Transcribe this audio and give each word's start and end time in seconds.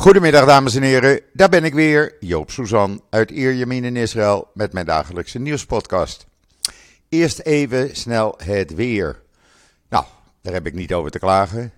Goedemiddag 0.00 0.46
dames 0.46 0.74
en 0.74 0.82
heren, 0.82 1.20
daar 1.32 1.48
ben 1.48 1.64
ik 1.64 1.74
weer, 1.74 2.16
Joop 2.20 2.50
Suzan 2.50 3.02
uit 3.10 3.30
Ierjemien 3.30 3.84
in 3.84 3.96
Israël 3.96 4.50
met 4.54 4.72
mijn 4.72 4.86
dagelijkse 4.86 5.38
nieuwspodcast. 5.38 6.26
Eerst 7.08 7.38
even 7.38 7.96
snel 7.96 8.34
het 8.44 8.74
weer. 8.74 9.22
Nou, 9.88 10.04
daar 10.42 10.52
heb 10.52 10.66
ik 10.66 10.74
niet 10.74 10.92
over 10.92 11.10
te 11.10 11.18
klagen. 11.18 11.72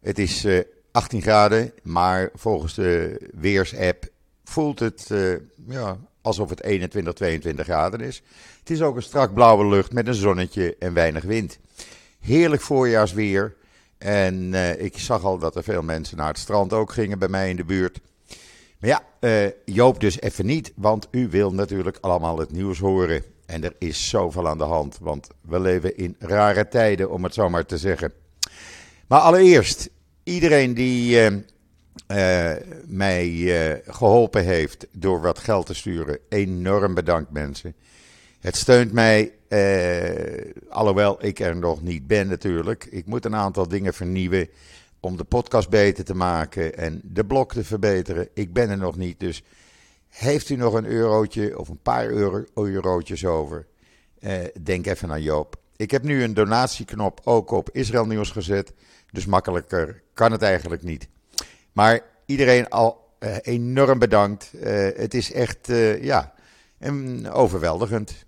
Het 0.00 0.18
is 0.18 0.46
18 0.92 1.18
eh, 1.18 1.24
graden, 1.24 1.72
maar 1.82 2.30
volgens 2.34 2.74
de 2.74 3.20
weersapp 3.34 4.04
voelt 4.44 4.78
het 4.78 5.08
uh, 5.12 5.36
ja, 5.68 5.96
alsof 6.22 6.50
het 6.50 6.62
21, 6.62 7.12
22 7.12 7.64
graden 7.64 8.00
is. 8.00 8.22
Het 8.58 8.70
is 8.70 8.82
ook 8.82 8.96
een 8.96 9.02
strak 9.02 9.34
blauwe 9.34 9.68
lucht 9.68 9.92
met 9.92 10.06
een 10.06 10.14
zonnetje 10.14 10.76
en 10.78 10.94
weinig 10.94 11.24
wind. 11.24 11.58
Heerlijk 12.20 12.62
voorjaarsweer. 12.62 13.54
En 13.98 14.52
uh, 14.52 14.82
ik 14.82 14.98
zag 14.98 15.24
al 15.24 15.38
dat 15.38 15.56
er 15.56 15.62
veel 15.62 15.82
mensen 15.82 16.16
naar 16.16 16.28
het 16.28 16.38
strand 16.38 16.72
ook 16.72 16.92
gingen 16.92 17.18
bij 17.18 17.28
mij 17.28 17.50
in 17.50 17.56
de 17.56 17.64
buurt. 17.64 18.00
Maar 18.78 18.90
ja, 18.90 19.02
uh, 19.20 19.50
Joop 19.64 20.00
dus 20.00 20.20
even 20.20 20.46
niet, 20.46 20.72
want 20.76 21.08
u 21.10 21.28
wil 21.28 21.52
natuurlijk 21.52 21.98
allemaal 22.00 22.38
het 22.38 22.52
nieuws 22.52 22.78
horen. 22.78 23.24
En 23.46 23.64
er 23.64 23.74
is 23.78 24.08
zoveel 24.08 24.48
aan 24.48 24.58
de 24.58 24.64
hand, 24.64 24.98
want 25.00 25.28
we 25.40 25.60
leven 25.60 25.96
in 25.96 26.16
rare 26.18 26.68
tijden, 26.68 27.10
om 27.10 27.24
het 27.24 27.34
zo 27.34 27.48
maar 27.48 27.66
te 27.66 27.78
zeggen. 27.78 28.12
Maar 29.06 29.20
allereerst, 29.20 29.88
iedereen 30.22 30.74
die 30.74 31.20
uh, 31.20 32.52
mij 32.86 33.82
geholpen 33.86 34.44
heeft 34.44 34.86
door 34.92 35.20
wat 35.20 35.38
geld 35.38 35.66
te 35.66 35.74
sturen, 35.74 36.18
enorm 36.28 36.94
bedankt 36.94 37.30
mensen. 37.30 37.74
Het 38.40 38.56
steunt 38.56 38.92
mij, 38.92 39.22
eh, 39.22 39.37
alhoewel 40.68 41.24
ik 41.24 41.40
er 41.40 41.56
nog 41.56 41.82
niet 41.82 42.06
ben 42.06 42.28
natuurlijk. 42.28 42.84
Ik 42.84 43.06
moet 43.06 43.24
een 43.24 43.34
aantal 43.34 43.68
dingen 43.68 43.94
vernieuwen 43.94 44.48
om 45.00 45.16
de 45.16 45.24
podcast 45.24 45.68
beter 45.68 46.04
te 46.04 46.14
maken 46.14 46.76
en 46.76 47.00
de 47.04 47.24
blog 47.24 47.52
te 47.52 47.64
verbeteren. 47.64 48.28
Ik 48.34 48.52
ben 48.52 48.70
er 48.70 48.78
nog 48.78 48.96
niet, 48.96 49.20
dus 49.20 49.42
heeft 50.08 50.48
u 50.48 50.56
nog 50.56 50.74
een 50.74 50.86
eurotje 50.86 51.58
of 51.58 51.68
een 51.68 51.82
paar 51.82 52.06
euro, 52.06 52.44
eurotjes 52.54 53.24
over? 53.24 53.66
Eh, 54.18 54.32
denk 54.62 54.86
even 54.86 55.10
aan 55.10 55.22
Joop. 55.22 55.56
Ik 55.76 55.90
heb 55.90 56.02
nu 56.02 56.22
een 56.22 56.34
donatieknop 56.34 57.20
ook 57.24 57.50
op 57.50 57.70
Israël 57.72 58.06
Nieuws 58.06 58.30
gezet, 58.30 58.72
dus 59.10 59.26
makkelijker 59.26 60.02
kan 60.14 60.32
het 60.32 60.42
eigenlijk 60.42 60.82
niet. 60.82 61.08
Maar 61.72 62.00
iedereen 62.26 62.68
al 62.68 63.06
uh, 63.20 63.36
enorm 63.42 63.98
bedankt. 63.98 64.52
Het 64.96 65.14
is 65.14 65.32
echt, 65.32 65.66
ja, 66.00 66.34
overweldigend. 67.32 68.26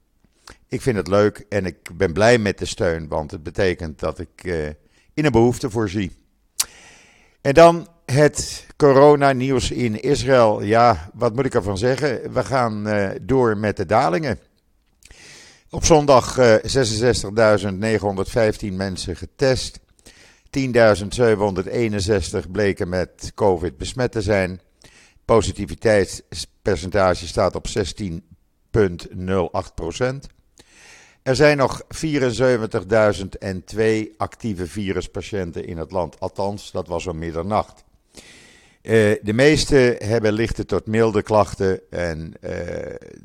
Ik 0.71 0.83
vind 0.83 0.97
het 0.97 1.09
leuk 1.09 1.47
en 1.49 1.65
ik 1.65 1.97
ben 1.97 2.13
blij 2.13 2.39
met 2.39 2.59
de 2.59 2.65
steun, 2.65 3.09
want 3.09 3.31
het 3.31 3.43
betekent 3.43 3.99
dat 3.99 4.19
ik 4.19 4.45
uh, 4.45 4.67
in 5.15 5.25
een 5.25 5.33
behoefte 5.33 5.71
voorzie. 5.71 6.13
En 7.41 7.55
dan 7.55 7.89
het 8.05 8.67
coronanieuws 8.77 9.71
in 9.71 10.01
Israël. 10.01 10.63
Ja, 10.63 11.11
wat 11.15 11.35
moet 11.35 11.45
ik 11.45 11.55
ervan 11.55 11.79
zeggen? 11.79 12.33
We 12.33 12.45
gaan 12.45 12.89
uh, 12.89 13.11
door 13.23 13.57
met 13.57 13.77
de 13.77 13.87
dalingen. 13.87 14.39
Op 15.71 15.85
zondag 15.85 16.39
uh, 16.39 16.55
66.915 16.55 16.61
mensen 18.73 19.17
getest. 19.17 19.81
10.761 20.59 20.63
bleken 22.51 22.89
met 22.89 23.33
COVID 23.35 23.77
besmet 23.77 24.13
te 24.13 24.23
zijn. 24.23 24.61
Positiviteitspercentage 25.25 27.27
staat 27.27 27.55
op 27.55 27.67
16,08 27.69 27.75
procent. 29.75 30.29
Er 31.23 31.37
zijn 31.37 31.57
nog 31.57 31.83
74.002 31.83 31.87
actieve 34.17 34.67
viruspatiënten 34.67 35.67
in 35.67 35.79
het 35.79 35.91
land. 35.91 36.21
Althans, 36.21 36.71
dat 36.71 36.89
was 36.89 37.07
om 37.07 37.19
middernacht. 37.19 37.85
Uh, 38.83 39.15
de 39.23 39.33
meeste 39.33 39.97
hebben 39.99 40.33
lichte 40.33 40.65
tot 40.65 40.87
milde 40.87 41.23
klachten 41.23 41.81
en 41.91 42.33
uh, 42.41 42.51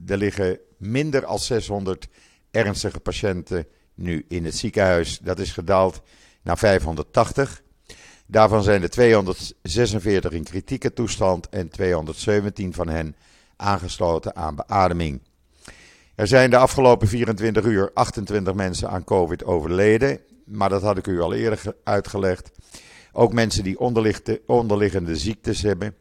er 0.07 0.17
liggen 0.17 0.59
minder 0.77 1.25
dan 1.25 1.45
600 1.45 2.07
ernstige 2.51 2.99
patiënten 2.99 3.67
nu 3.93 4.25
in 4.27 4.45
het 4.45 4.55
ziekenhuis. 4.55 5.19
Dat 5.19 5.39
is 5.39 5.51
gedaald 5.51 6.01
naar 6.41 6.57
580. 6.57 7.63
Daarvan 8.25 8.63
zijn 8.63 8.81
er 8.81 8.89
246 8.89 10.31
in 10.31 10.43
kritieke 10.43 10.93
toestand 10.93 11.49
en 11.49 11.69
217 11.69 12.73
van 12.73 12.87
hen 12.87 13.15
aangesloten 13.55 14.35
aan 14.35 14.55
beademing. 14.55 15.21
Er 16.15 16.27
zijn 16.27 16.49
de 16.49 16.57
afgelopen 16.57 17.07
24 17.07 17.65
uur 17.65 17.91
28 17.93 18.53
mensen 18.53 18.89
aan 18.89 19.03
COVID 19.03 19.45
overleden. 19.45 20.19
Maar 20.45 20.69
dat 20.69 20.81
had 20.81 20.97
ik 20.97 21.07
u 21.07 21.21
al 21.21 21.33
eerder 21.33 21.61
uitgelegd. 21.83 22.51
Ook 23.11 23.33
mensen 23.33 23.63
die 23.63 23.79
onderliggende 24.45 25.15
ziektes 25.15 25.61
hebben. 25.61 25.95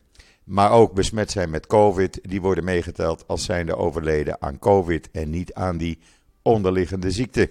Maar 0.44 0.70
ook 0.70 0.92
besmet 0.92 1.30
zijn 1.30 1.50
met 1.50 1.66
COVID. 1.66 2.18
Die 2.22 2.40
worden 2.40 2.64
meegeteld 2.64 3.24
als 3.26 3.44
zijnde 3.44 3.76
overleden 3.76 4.42
aan 4.42 4.58
COVID. 4.58 5.08
En 5.12 5.30
niet 5.30 5.54
aan 5.54 5.76
die 5.76 5.98
onderliggende 6.42 7.10
ziekte. 7.10 7.50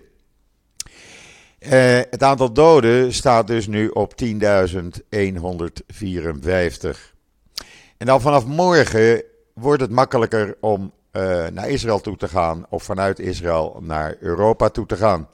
Uh, 1.60 1.72
het 2.10 2.24
aantal 2.24 2.54
doden 2.54 3.14
staat 3.14 3.48
dus 3.48 3.68
nu 3.68 3.88
op 3.88 4.14
10.154. 4.24 4.30
En 7.98 8.06
dan 8.06 8.22
vanaf 8.22 8.46
morgen 8.46 9.24
wordt 9.54 9.82
het 9.82 9.92
makkelijker 9.92 10.58
om 10.60 10.94
uh, 11.14 11.48
naar 11.48 11.70
Israël 11.70 12.00
toe 12.00 12.18
te 12.18 12.28
gaan 12.28 12.66
of 12.70 12.84
vanuit 12.84 13.20
Israël 13.20 13.80
naar 13.82 14.16
Europa 14.20 14.70
toe 14.70 14.86
te 14.86 14.96
gaan. 14.96 15.28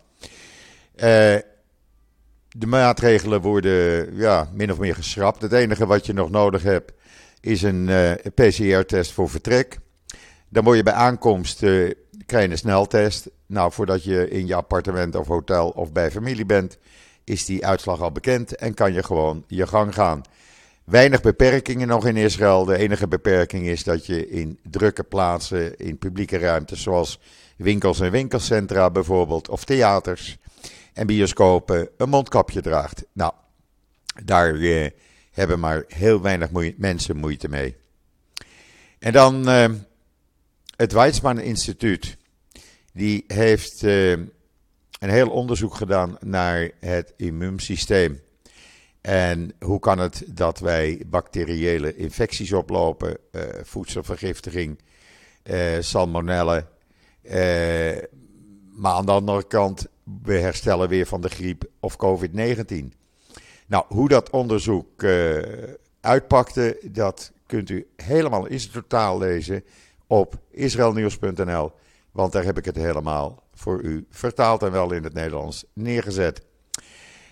Uh, 0.95 1.03
de 2.49 2.67
maatregelen 2.67 3.41
worden 3.41 4.15
ja, 4.15 4.49
min 4.53 4.71
of 4.71 4.79
meer 4.79 4.95
geschrapt. 4.95 5.41
Het 5.41 5.51
enige 5.51 5.85
wat 5.85 6.05
je 6.05 6.13
nog 6.13 6.29
nodig 6.29 6.63
hebt 6.63 6.91
is 7.41 7.61
een 7.61 7.87
uh, 7.87 8.11
PCR-test 8.33 9.11
voor 9.11 9.29
vertrek. 9.29 9.77
Dan 10.49 10.63
word 10.63 10.77
je 10.77 10.83
bij 10.83 10.93
aankomst 10.93 11.63
krijg 12.29 12.45
je 12.45 12.51
een 12.51 12.57
sneltest. 12.57 13.29
Nou, 13.45 13.71
voordat 13.71 14.03
je 14.03 14.29
in 14.29 14.47
je 14.47 14.55
appartement 14.55 15.15
of 15.15 15.27
hotel 15.27 15.69
of 15.69 15.91
bij 15.91 16.11
familie 16.11 16.45
bent, 16.45 16.77
is 17.23 17.45
die 17.45 17.65
uitslag 17.65 18.01
al 18.01 18.11
bekend 18.11 18.55
en 18.55 18.73
kan 18.73 18.93
je 18.93 19.03
gewoon 19.03 19.43
je 19.47 19.67
gang 19.67 19.93
gaan. 19.93 20.21
Weinig 20.89 21.21
beperkingen 21.21 21.87
nog 21.87 22.05
in 22.05 22.15
Israël. 22.17 22.65
De 22.65 22.77
enige 22.77 23.07
beperking 23.07 23.67
is 23.67 23.83
dat 23.83 24.05
je 24.05 24.29
in 24.29 24.59
drukke 24.63 25.03
plaatsen, 25.03 25.77
in 25.77 25.97
publieke 25.97 26.37
ruimtes, 26.37 26.81
zoals 26.81 27.19
winkels 27.57 27.99
en 27.99 28.11
winkelcentra 28.11 28.89
bijvoorbeeld, 28.89 29.49
of 29.49 29.63
theaters 29.63 30.37
en 30.93 31.07
bioscopen, 31.07 31.89
een 31.97 32.09
mondkapje 32.09 32.61
draagt. 32.61 33.05
Nou, 33.13 33.33
daar 34.23 34.55
eh, 34.55 34.89
hebben 35.31 35.59
maar 35.59 35.83
heel 35.87 36.21
weinig 36.21 36.49
mensen 36.77 37.17
moeite 37.17 37.49
mee. 37.49 37.75
En 38.99 39.13
dan 39.13 39.49
eh, 39.49 39.69
het 40.75 40.91
Weizmann 40.91 41.39
Instituut. 41.39 42.17
Die 42.93 43.23
heeft 43.27 43.83
eh, 43.83 44.11
een 44.11 44.29
heel 44.99 45.29
onderzoek 45.29 45.75
gedaan 45.75 46.17
naar 46.19 46.71
het 46.79 47.13
immuunsysteem. 47.17 48.19
En 49.01 49.51
hoe 49.59 49.79
kan 49.79 49.99
het 49.99 50.23
dat 50.27 50.59
wij 50.59 51.03
bacteriële 51.07 51.95
infecties 51.95 52.53
oplopen, 52.53 53.17
uh, 53.31 53.41
voedselvergiftiging, 53.63 54.79
uh, 55.43 55.77
salmonellen. 55.79 56.67
Uh, 57.23 57.33
maar 58.71 58.93
aan 58.93 59.05
de 59.05 59.11
andere 59.11 59.47
kant, 59.47 59.87
we 60.23 60.33
herstellen 60.33 60.89
weer 60.89 61.05
van 61.05 61.21
de 61.21 61.29
griep 61.29 61.63
of 61.79 61.95
COVID-19. 61.95 62.97
Nou, 63.67 63.85
hoe 63.87 64.07
dat 64.07 64.29
onderzoek 64.29 65.03
uitpakte, 66.01 66.79
dat 66.83 67.31
kunt 67.45 67.69
u 67.69 67.87
helemaal 67.95 68.45
in 68.45 68.59
zijn 68.59 68.73
totaal 68.73 69.17
lezen 69.17 69.63
op 70.07 70.39
israelnieuws.nl. 70.51 71.71
Want 72.11 72.31
daar 72.31 72.43
heb 72.43 72.57
ik 72.57 72.65
het 72.65 72.75
helemaal 72.75 73.43
voor 73.53 73.81
u 73.81 74.05
vertaald 74.09 74.63
en 74.63 74.71
wel 74.71 74.91
in 74.91 75.03
het 75.03 75.13
Nederlands 75.13 75.65
neergezet. 75.73 76.41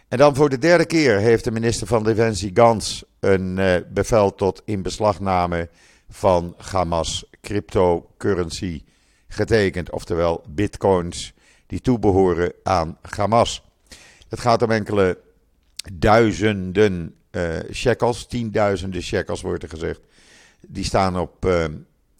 En 0.07 0.17
dan 0.17 0.35
voor 0.35 0.49
de 0.49 0.57
derde 0.57 0.85
keer 0.85 1.17
heeft 1.17 1.43
de 1.43 1.51
minister 1.51 1.87
van 1.87 2.03
Defensie 2.03 2.51
Gans 2.53 3.03
een 3.19 3.57
uh, 3.57 3.75
bevel 3.89 4.35
tot 4.35 4.61
inbeslagname 4.65 5.69
van 6.09 6.55
Hamas 6.57 7.29
cryptocurrency 7.41 8.83
getekend, 9.27 9.91
oftewel 9.91 10.43
bitcoins 10.49 11.33
die 11.65 11.81
toebehoren 11.81 12.53
aan 12.63 12.97
Hamas. 13.01 13.63
Het 14.29 14.39
gaat 14.39 14.61
om 14.61 14.71
enkele 14.71 15.19
duizenden 15.93 17.15
uh, 17.31 17.55
shekels, 17.71 18.25
tienduizenden 18.25 19.01
shekels 19.01 19.41
wordt 19.41 19.63
er 19.63 19.69
gezegd. 19.69 20.01
Die 20.67 20.83
staan 20.83 21.19
op 21.19 21.45
uh, 21.45 21.63
eh, 21.63 21.71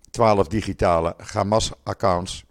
12 0.09 0.47
digitale 0.47 1.15
Hamas-accounts. 1.33 2.45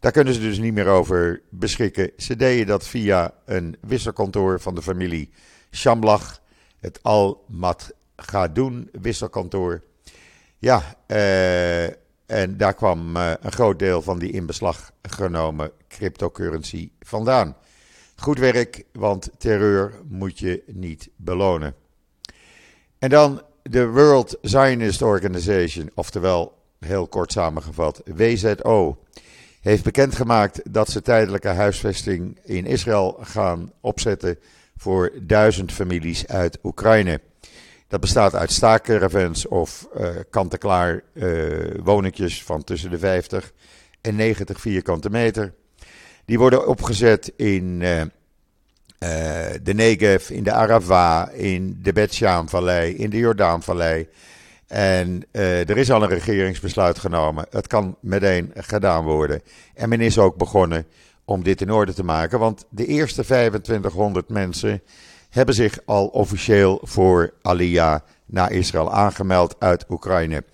Daar 0.00 0.12
kunnen 0.12 0.34
ze 0.34 0.40
dus 0.40 0.58
niet 0.58 0.74
meer 0.74 0.86
over 0.86 1.42
beschikken. 1.50 2.10
Ze 2.16 2.36
deden 2.36 2.66
dat 2.66 2.86
via 2.86 3.34
een 3.44 3.76
wisselkantoor 3.80 4.60
van 4.60 4.74
de 4.74 4.82
familie 4.82 5.30
Shamlach, 5.70 6.40
het 6.78 7.02
Al-Mat 7.02 7.92
wisselkantoor. 8.92 9.82
Ja, 10.58 10.96
eh, 11.06 11.84
en 12.26 12.56
daar 12.56 12.74
kwam 12.74 13.16
eh, 13.16 13.32
een 13.40 13.52
groot 13.52 13.78
deel 13.78 14.02
van 14.02 14.18
die 14.18 14.30
in 14.30 14.46
beslag 14.46 14.92
genomen 15.02 15.70
cryptocurrency 15.88 16.90
vandaan. 17.00 17.56
Goed 18.16 18.38
werk, 18.38 18.84
want 18.92 19.30
terreur 19.38 19.94
moet 20.08 20.38
je 20.38 20.62
niet 20.66 21.08
belonen. 21.16 21.74
En 22.98 23.08
dan 23.08 23.42
de 23.62 23.86
World 23.86 24.38
Zionist 24.42 25.02
Organization, 25.02 25.90
oftewel 25.94 26.58
heel 26.78 27.08
kort 27.08 27.32
samengevat 27.32 28.02
WZO, 28.04 28.98
heeft 29.60 29.84
bekendgemaakt 29.84 30.60
dat 30.72 30.90
ze 30.90 31.02
tijdelijke 31.02 31.48
huisvesting 31.48 32.38
in 32.44 32.66
Israël 32.66 33.18
gaan 33.22 33.72
opzetten 33.80 34.38
voor 34.76 35.12
duizend 35.22 35.72
families 35.72 36.26
uit 36.26 36.58
Oekraïne. 36.62 37.20
Dat 37.88 38.00
bestaat 38.00 38.34
uit 38.34 38.52
staakcaravans 38.52 39.46
of 39.46 39.88
uh, 39.96 40.08
kant-en-klaar 40.30 41.02
uh, 41.12 41.70
woningjes 41.82 42.44
van 42.44 42.64
tussen 42.64 42.90
de 42.90 42.98
50 42.98 43.52
en 44.00 44.16
90 44.16 44.60
vierkante 44.60 45.10
meter. 45.10 45.54
Die 46.24 46.38
worden 46.38 46.66
opgezet 46.66 47.32
in 47.36 47.80
uh, 47.80 48.02
de 49.62 49.74
Negev, 49.74 50.30
in 50.30 50.42
de 50.42 50.52
Arava, 50.52 51.30
in 51.30 51.78
de 51.82 51.92
Bet 51.92 52.18
vallei 52.46 52.94
in 52.94 53.10
de 53.10 53.16
Jordaanvallei. 53.16 54.08
En 54.68 55.22
er 55.32 55.76
is 55.76 55.90
al 55.90 56.02
een 56.02 56.08
regeringsbesluit 56.08 56.98
genomen. 56.98 57.46
Het 57.50 57.66
kan 57.66 57.96
meteen 58.00 58.52
gedaan 58.54 59.04
worden. 59.04 59.42
En 59.74 59.88
men 59.88 60.00
is 60.00 60.18
ook 60.18 60.36
begonnen 60.36 60.86
om 61.24 61.42
dit 61.42 61.60
in 61.60 61.72
orde 61.72 61.94
te 61.94 62.04
maken. 62.04 62.38
Want 62.38 62.64
de 62.70 62.86
eerste 62.86 63.24
2500 63.24 64.28
mensen 64.28 64.82
hebben 65.30 65.54
zich 65.54 65.78
al 65.84 66.06
officieel 66.06 66.80
voor 66.82 67.32
Aliyah 67.42 68.00
naar 68.26 68.52
Israël 68.52 68.92
aangemeld 68.92 69.56
uit 69.58 69.84
Oekraïne. 69.88 70.44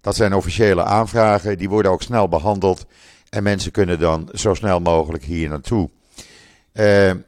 Dat 0.00 0.16
zijn 0.16 0.34
officiële 0.34 0.84
aanvragen, 0.84 1.58
die 1.58 1.68
worden 1.68 1.92
ook 1.92 2.02
snel 2.02 2.28
behandeld. 2.28 2.86
En 3.28 3.42
mensen 3.42 3.72
kunnen 3.72 3.98
dan 3.98 4.28
zo 4.32 4.54
snel 4.54 4.80
mogelijk 4.80 5.24
hier 5.24 5.48
naartoe. 5.48 5.90
Uh, 6.72 7.08
aan 7.08 7.24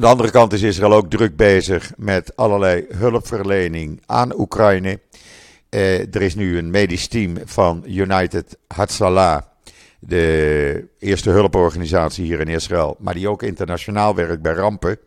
de 0.00 0.06
andere 0.06 0.30
kant 0.30 0.52
is 0.52 0.62
Israël 0.62 0.92
ook 0.92 1.10
druk 1.10 1.36
bezig 1.36 1.92
met 1.96 2.36
allerlei 2.36 2.86
hulpverlening 2.94 4.02
aan 4.06 4.38
Oekraïne. 4.38 5.00
Uh, 5.70 6.14
er 6.14 6.22
is 6.22 6.34
nu 6.34 6.58
een 6.58 6.70
medisch 6.70 7.08
team 7.08 7.36
van 7.44 7.84
United 7.86 8.58
Hatzalah 8.68 9.42
de 9.98 10.88
eerste 10.98 11.30
hulporganisatie 11.30 12.24
hier 12.24 12.40
in 12.40 12.48
Israël, 12.48 12.96
maar 12.98 13.14
die 13.14 13.28
ook 13.28 13.42
internationaal 13.42 14.14
werkt 14.14 14.42
bij 14.42 14.52
rampen. 14.52 14.98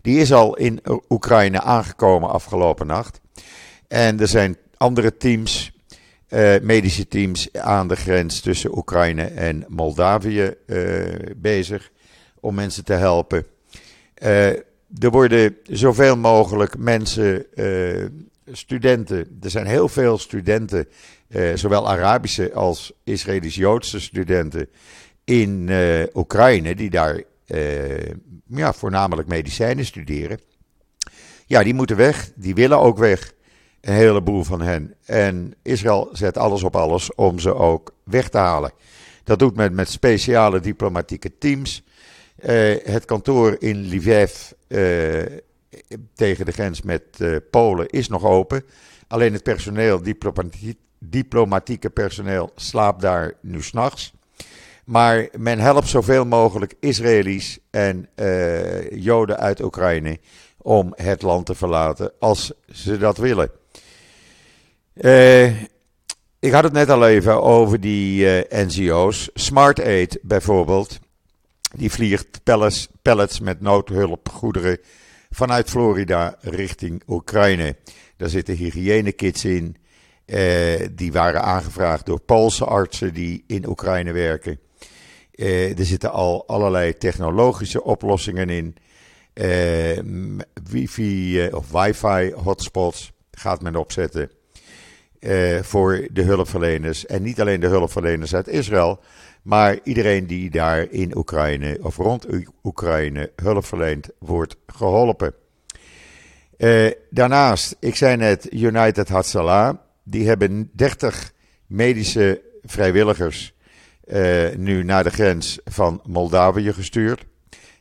Die 0.00 0.18
is 0.18 0.32
al 0.32 0.56
in 0.56 0.80
Oekraïne 1.08 1.60
aangekomen 1.60 2.28
afgelopen 2.28 2.86
nacht. 2.86 3.20
En 3.88 4.20
er 4.20 4.28
zijn 4.28 4.56
andere 4.76 5.16
teams, 5.16 5.72
uh, 6.28 6.54
medische 6.62 7.08
teams 7.08 7.52
aan 7.52 7.88
de 7.88 7.96
grens 7.96 8.40
tussen 8.40 8.76
Oekraïne 8.76 9.24
en 9.24 9.64
Moldavië 9.68 10.54
uh, 10.66 11.02
bezig 11.36 11.90
om 12.40 12.54
mensen 12.54 12.84
te 12.84 12.92
helpen. 12.92 13.46
Er 14.98 15.10
worden 15.10 15.56
zoveel 15.62 16.16
mogelijk 16.16 16.78
mensen, 16.78 17.46
studenten, 18.50 19.38
er 19.42 19.50
zijn 19.50 19.66
heel 19.66 19.88
veel 19.88 20.18
studenten 20.18 20.88
uh, 21.28 21.54
zowel 21.54 21.88
Arabische 21.88 22.52
als 22.52 22.92
Israëlisch-Joodse 23.04 24.00
studenten 24.00 24.68
in 25.24 25.66
uh, 25.68 26.02
Oekraïne, 26.14 26.74
die 26.74 26.90
daar 26.90 27.22
uh, 27.46 28.10
ja, 28.46 28.72
voornamelijk 28.72 29.28
medicijnen 29.28 29.84
studeren. 29.84 30.40
Ja, 31.46 31.62
die 31.62 31.74
moeten 31.74 31.96
weg, 31.96 32.30
die 32.34 32.54
willen 32.54 32.78
ook 32.78 32.98
weg, 32.98 33.32
een 33.80 33.94
heleboel 33.94 34.44
van 34.44 34.60
hen. 34.60 34.94
En 35.04 35.54
Israël 35.62 36.08
zet 36.12 36.36
alles 36.36 36.62
op 36.62 36.76
alles 36.76 37.14
om 37.14 37.38
ze 37.38 37.54
ook 37.54 37.94
weg 38.04 38.28
te 38.28 38.38
halen. 38.38 38.72
Dat 39.24 39.38
doet 39.38 39.56
men 39.56 39.74
met 39.74 39.90
speciale 39.90 40.60
diplomatieke 40.60 41.38
teams. 41.38 41.82
het 42.84 43.04
kantoor 43.04 43.56
in 43.58 43.94
Lviv 43.94 44.32
tegen 46.14 46.44
de 46.44 46.52
grens 46.52 46.82
met 46.82 47.04
Polen 47.50 47.88
is 47.88 48.08
nog 48.08 48.24
open. 48.24 48.64
Alleen 49.08 49.32
het 49.32 49.42
personeel, 49.42 50.02
diplomatiek, 50.02 50.78
diplomatieke 50.98 51.90
personeel 51.90 52.50
slaapt 52.54 53.00
daar 53.00 53.34
nu 53.40 53.62
s'nachts. 53.62 54.12
Maar 54.84 55.28
men 55.38 55.58
helpt 55.58 55.88
zoveel 55.88 56.24
mogelijk 56.24 56.74
Israëli's 56.80 57.58
en 57.70 58.08
uh, 58.16 58.90
Joden 58.90 59.38
uit 59.38 59.62
Oekraïne 59.62 60.18
om 60.56 60.92
het 60.96 61.22
land 61.22 61.46
te 61.46 61.54
verlaten 61.54 62.12
als 62.18 62.52
ze 62.72 62.98
dat 62.98 63.16
willen. 63.16 63.50
Uh, 64.94 65.62
ik 66.38 66.52
had 66.52 66.64
het 66.64 66.72
net 66.72 66.90
al 66.90 67.06
even 67.06 67.42
over 67.42 67.80
die 67.80 68.26
NGO's. 68.50 69.30
Smart 69.34 69.82
Aid 69.84 70.18
bijvoorbeeld. 70.22 70.98
Die 71.76 71.90
vliegt 71.90 72.40
pellets, 72.42 72.88
pallets 73.02 73.40
met 73.40 73.60
noodhulpgoederen 73.60 74.78
vanuit 75.32 75.70
Florida 75.70 76.36
richting 76.40 77.02
Oekraïne. 77.06 77.76
Daar 78.16 78.28
zitten 78.28 78.54
hygiënekits 78.56 79.44
in. 79.44 79.76
Uh, 80.26 80.86
die 80.92 81.12
waren 81.12 81.42
aangevraagd 81.42 82.06
door 82.06 82.20
Poolse 82.20 82.64
artsen 82.64 83.14
die 83.14 83.44
in 83.46 83.68
Oekraïne 83.68 84.12
werken. 84.12 84.60
Uh, 85.34 85.78
er 85.78 85.84
zitten 85.84 86.12
al 86.12 86.46
allerlei 86.46 86.96
technologische 86.96 87.82
oplossingen 87.82 88.48
in. 88.48 88.76
Uh, 89.34 89.98
wifi 90.70 91.48
of 91.52 91.70
wifi 91.70 92.32
hotspots 92.32 93.12
gaat 93.30 93.62
men 93.62 93.76
opzetten 93.76 94.30
voor 95.62 96.08
de 96.12 96.22
hulpverleners. 96.22 97.06
En 97.06 97.22
niet 97.22 97.40
alleen 97.40 97.60
de 97.60 97.66
hulpverleners 97.66 98.34
uit 98.34 98.48
Israël, 98.48 99.00
maar 99.42 99.78
iedereen 99.82 100.26
die 100.26 100.50
daar 100.50 100.90
in 100.90 101.16
Oekraïne 101.16 101.78
of 101.82 101.96
rond 101.96 102.26
Oekraïne 102.62 103.32
hulp 103.36 103.64
verleent, 103.64 104.08
wordt 104.18 104.56
geholpen. 104.66 105.34
daarnaast, 107.10 107.76
ik 107.80 107.96
zei 107.96 108.16
net 108.16 108.52
United 108.52 109.08
Hatzalah 109.08 109.76
die 110.02 110.26
hebben 110.26 110.70
30 110.72 111.32
medische 111.66 112.40
vrijwilligers 112.62 113.54
uh, 114.04 114.54
nu 114.56 114.84
naar 114.84 115.04
de 115.04 115.10
grens 115.10 115.58
van 115.64 116.00
Moldavië 116.06 116.72
gestuurd. 116.72 117.24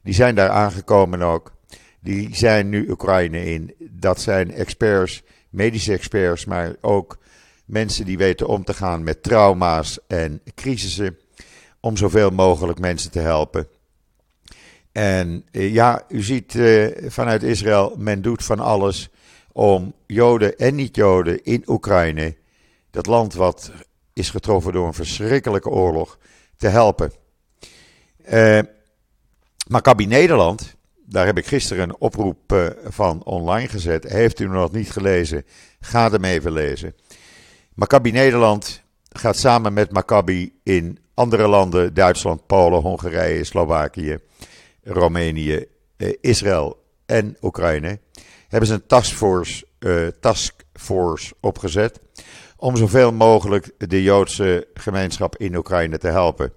Die 0.03 0.13
zijn 0.13 0.35
daar 0.35 0.49
aangekomen 0.49 1.21
ook. 1.21 1.55
Die 1.99 2.35
zijn 2.35 2.69
nu 2.69 2.89
Oekraïne 2.89 3.45
in. 3.45 3.73
Dat 3.79 4.21
zijn 4.21 4.51
experts, 4.51 5.23
medische 5.49 5.93
experts, 5.93 6.45
maar 6.45 6.75
ook 6.81 7.17
mensen 7.65 8.05
die 8.05 8.17
weten 8.17 8.47
om 8.47 8.63
te 8.63 8.73
gaan 8.73 9.03
met 9.03 9.23
trauma's 9.23 9.99
en 10.07 10.41
crisissen. 10.55 11.17
Om 11.81 11.97
zoveel 11.97 12.29
mogelijk 12.29 12.79
mensen 12.79 13.11
te 13.11 13.19
helpen. 13.19 13.67
En 14.91 15.45
uh, 15.51 15.73
ja, 15.73 16.03
u 16.07 16.21
ziet 16.21 16.53
uh, 16.53 16.87
vanuit 17.07 17.43
Israël, 17.43 17.95
men 17.97 18.21
doet 18.21 18.43
van 18.43 18.59
alles 18.59 19.09
om 19.51 19.93
Joden 20.05 20.57
en 20.57 20.75
niet-Joden 20.75 21.43
in 21.43 21.63
Oekraïne, 21.67 22.35
dat 22.91 23.05
land 23.05 23.33
wat 23.33 23.71
is 24.13 24.29
getroffen 24.29 24.73
door 24.73 24.87
een 24.87 24.93
verschrikkelijke 24.93 25.69
oorlog, 25.69 26.17
te 26.57 26.67
helpen. 26.67 27.11
Uh, 28.31 28.59
Maccabi 29.67 30.05
Nederland, 30.05 30.75
daar 31.05 31.25
heb 31.25 31.37
ik 31.37 31.45
gisteren 31.45 31.83
een 31.83 31.99
oproep 31.99 32.71
van 32.83 33.23
online 33.23 33.67
gezet. 33.67 34.03
Heeft 34.03 34.39
u 34.39 34.47
nog 34.47 34.71
niet 34.71 34.91
gelezen? 34.91 35.45
Ga 35.79 36.11
hem 36.11 36.23
even 36.23 36.51
lezen. 36.51 36.95
Maccabi 37.73 38.11
Nederland 38.11 38.81
gaat 39.09 39.37
samen 39.37 39.73
met 39.73 39.91
Maccabi 39.91 40.59
in 40.63 40.99
andere 41.13 41.47
landen, 41.47 41.93
Duitsland, 41.93 42.47
Polen, 42.47 42.81
Hongarije, 42.81 43.43
Slovakië, 43.43 44.17
Roemenië, 44.83 45.65
uh, 45.97 46.13
Israël 46.21 46.83
en 47.05 47.37
Oekraïne, 47.41 47.99
hebben 48.47 48.67
ze 48.67 48.73
een 48.73 48.85
taskforce, 48.87 49.65
uh, 49.79 50.07
taskforce 50.19 51.33
opgezet 51.39 51.99
om 52.57 52.77
zoveel 52.77 53.11
mogelijk 53.11 53.71
de 53.77 54.03
Joodse 54.03 54.67
gemeenschap 54.73 55.37
in 55.37 55.55
Oekraïne 55.55 55.97
te 55.97 56.07
helpen. 56.07 56.53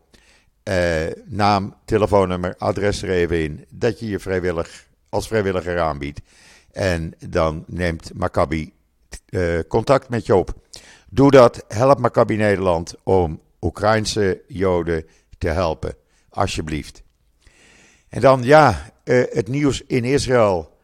eh, 0.63 1.07
Naam, 1.25 1.75
telefoonnummer, 1.85 2.55
adres 2.59 3.03
er 3.03 3.11
even 3.11 3.43
in. 3.43 3.65
Dat 3.71 4.01
je 4.01 4.09
je 4.09 4.19
vrijwillig, 4.19 4.87
als 5.15 5.27
vrijwilliger 5.27 5.81
aanbiedt. 5.81 6.21
En 6.73 7.15
dan 7.29 7.65
neemt 7.67 8.15
Maccabi 8.15 8.73
uh, 9.31 9.59
contact 9.69 10.09
met 10.09 10.27
je 10.27 10.35
op. 10.35 10.55
Doe 11.11 11.31
dat. 11.31 11.65
Help 11.69 11.99
Maccabi 11.99 12.37
Nederland 12.37 12.95
om 13.03 13.41
Oekraïnse 13.61 14.43
Joden 14.49 15.07
te 15.39 15.49
helpen. 15.49 15.95
alsjeblieft. 16.29 17.03
En 18.09 18.21
dan 18.21 18.43
ja, 18.43 18.91
het 19.05 19.49
nieuws 19.49 19.83
in 19.87 20.05
Israël, 20.05 20.77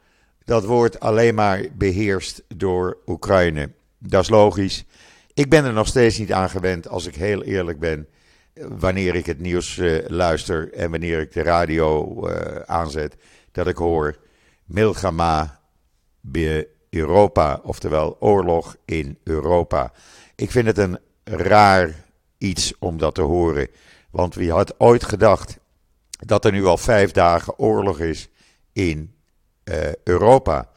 dat 0.45 0.65
wordt 0.65 1.01
alleen 1.01 1.35
maar 1.35 1.65
beheerst 1.73 2.43
door 2.57 2.99
Oekraïne. 3.07 3.71
Dat 3.99 4.23
is 4.23 4.29
logisch. 4.29 4.85
Ik 5.35 5.49
ben 5.49 5.65
er 5.65 5.73
nog 5.73 5.87
steeds 5.87 6.19
niet 6.19 6.33
aan 6.33 6.51
gewend, 6.51 6.89
als 6.89 7.07
ik 7.07 7.15
heel 7.15 7.43
eerlijk 7.43 7.79
ben, 7.79 8.09
wanneer 8.55 9.15
ik 9.15 9.27
het 9.27 9.41
nieuws 9.41 9.81
luister 10.07 10.73
en 10.73 10.91
wanneer 10.91 11.21
ik 11.21 11.33
de 11.33 11.43
radio 11.43 12.27
aanzet, 12.67 13.17
dat 13.53 13.67
ik 13.67 13.77
hoor 13.77 14.19
Milgama 14.65 15.61
bij 16.21 16.69
Europa, 16.91 17.61
oftewel 17.63 18.17
oorlog 18.21 18.77
in 18.85 19.19
Europa. 19.25 19.93
Ik 20.35 20.51
vind 20.51 20.67
het 20.67 20.79
een 20.79 20.99
raar 21.25 22.05
iets 22.39 22.73
om 22.79 22.99
dat 22.99 23.15
te 23.15 23.23
horen, 23.23 23.69
want 24.11 24.35
wie 24.35 24.53
had 24.53 24.81
ooit 24.81 25.05
gedacht 25.05 25.59
dat 26.11 26.45
er 26.45 26.53
nu 26.53 26.65
al 26.65 26.77
vijf 26.77 27.11
dagen 27.11 27.59
oorlog 27.59 28.01
is 28.01 28.29
in 28.73 29.15
uh, 29.65 29.77
Europa? 30.05 30.69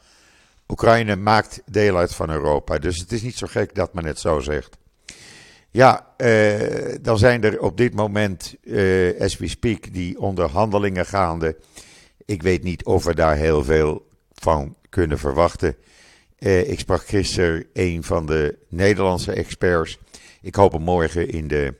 Oekraïne 0.68 1.16
maakt 1.16 1.62
deel 1.66 1.96
uit 1.96 2.14
van 2.14 2.30
Europa, 2.30 2.78
dus 2.78 2.98
het 2.98 3.12
is 3.12 3.22
niet 3.22 3.36
zo 3.36 3.46
gek 3.46 3.74
dat 3.74 3.94
men 3.94 4.04
het 4.04 4.18
zo 4.18 4.40
zegt. 4.40 4.76
Ja, 5.70 6.14
uh, 6.16 6.94
dan 7.00 7.18
zijn 7.18 7.42
er 7.42 7.60
op 7.60 7.76
dit 7.76 7.94
moment, 7.94 8.54
uh, 8.62 9.20
as 9.20 9.36
we 9.36 9.48
speak, 9.48 9.92
die 9.92 10.20
onderhandelingen 10.20 11.06
gaande 11.06 11.56
ik 12.24 12.42
weet 12.42 12.62
niet 12.62 12.84
of 12.84 13.04
we 13.04 13.14
daar 13.14 13.36
heel 13.36 13.64
veel 13.64 14.06
van 14.32 14.76
kunnen 14.88 15.18
verwachten. 15.18 15.76
Eh, 16.38 16.70
ik 16.70 16.78
sprak 16.78 17.06
gisteren 17.06 17.66
een 17.72 18.02
van 18.02 18.26
de 18.26 18.58
Nederlandse 18.68 19.32
experts. 19.32 19.98
Ik 20.40 20.54
hoop 20.54 20.72
hem 20.72 20.82
morgen 20.82 21.28
in 21.28 21.48
de 21.48 21.74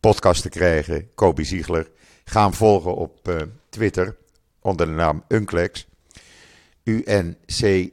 podcast 0.00 0.42
te 0.42 0.48
krijgen. 0.48 1.10
Kobi 1.14 1.44
Ziegler. 1.44 1.90
Ga 2.24 2.42
hem 2.42 2.54
volgen 2.54 2.94
op 2.94 3.28
uh, 3.28 3.36
Twitter 3.68 4.16
onder 4.60 4.86
de 4.86 4.92
naam 4.92 5.24
Unclex. 5.28 5.86
U-N-C-L-E-X. 6.84 7.88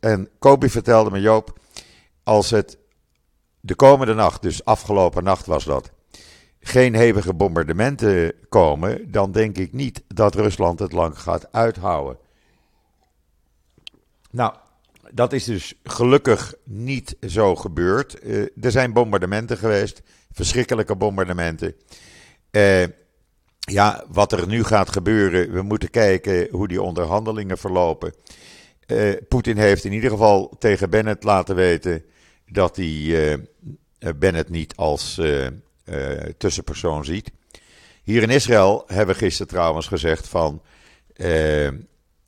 En 0.00 0.28
Kobi 0.38 0.70
vertelde 0.70 1.10
me, 1.10 1.20
Joop, 1.20 1.58
als 2.22 2.50
het 2.50 2.78
de 3.60 3.74
komende 3.74 4.14
nacht, 4.14 4.42
dus 4.42 4.64
afgelopen 4.64 5.24
nacht 5.24 5.46
was 5.46 5.64
dat, 5.64 5.90
geen 6.66 6.94
hevige 6.94 7.34
bombardementen 7.34 8.32
komen, 8.48 9.10
dan 9.10 9.32
denk 9.32 9.56
ik 9.58 9.72
niet 9.72 10.02
dat 10.08 10.34
Rusland 10.34 10.78
het 10.78 10.92
lang 10.92 11.18
gaat 11.18 11.52
uithouden. 11.52 12.18
Nou, 14.30 14.54
dat 15.10 15.32
is 15.32 15.44
dus 15.44 15.74
gelukkig 15.84 16.54
niet 16.64 17.16
zo 17.26 17.56
gebeurd. 17.56 18.24
Uh, 18.24 18.40
er 18.60 18.70
zijn 18.70 18.92
bombardementen 18.92 19.56
geweest, 19.56 20.02
verschrikkelijke 20.32 20.96
bombardementen. 20.96 21.74
Uh, 22.50 22.82
ja, 23.58 24.04
wat 24.08 24.32
er 24.32 24.46
nu 24.46 24.64
gaat 24.64 24.92
gebeuren, 24.92 25.52
we 25.52 25.62
moeten 25.62 25.90
kijken 25.90 26.48
hoe 26.50 26.68
die 26.68 26.82
onderhandelingen 26.82 27.58
verlopen. 27.58 28.14
Uh, 28.86 29.16
Poetin 29.28 29.56
heeft 29.56 29.84
in 29.84 29.92
ieder 29.92 30.10
geval 30.10 30.54
tegen 30.58 30.90
Bennett 30.90 31.24
laten 31.24 31.54
weten 31.54 32.04
dat 32.46 32.76
hij 32.76 33.46
Bennett 34.16 34.50
niet 34.50 34.76
als 34.76 35.20
tussenpersoon 36.38 37.04
ziet. 37.04 37.30
Hier 38.02 38.22
in 38.22 38.30
Israël 38.30 38.84
hebben 38.86 39.14
we 39.14 39.20
gisteren 39.20 39.52
trouwens 39.52 39.86
gezegd 39.86 40.28
van. 40.28 40.62
Uh, 41.16 41.68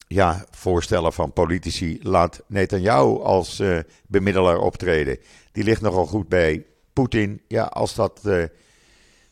ja, 0.09 0.45
voorstellen 0.51 1.13
van 1.13 1.33
politici. 1.33 1.99
Laat 2.03 2.43
Netanyahu 2.47 3.19
als 3.23 3.61
uh, 3.61 3.79
bemiddelaar 4.07 4.59
optreden. 4.59 5.19
Die 5.53 5.65
ligt 5.65 5.81
nogal 5.81 6.07
goed 6.07 6.29
bij 6.29 6.65
Poetin. 6.93 7.41
Ja, 7.49 7.63
als 7.63 7.95
dat 7.95 8.21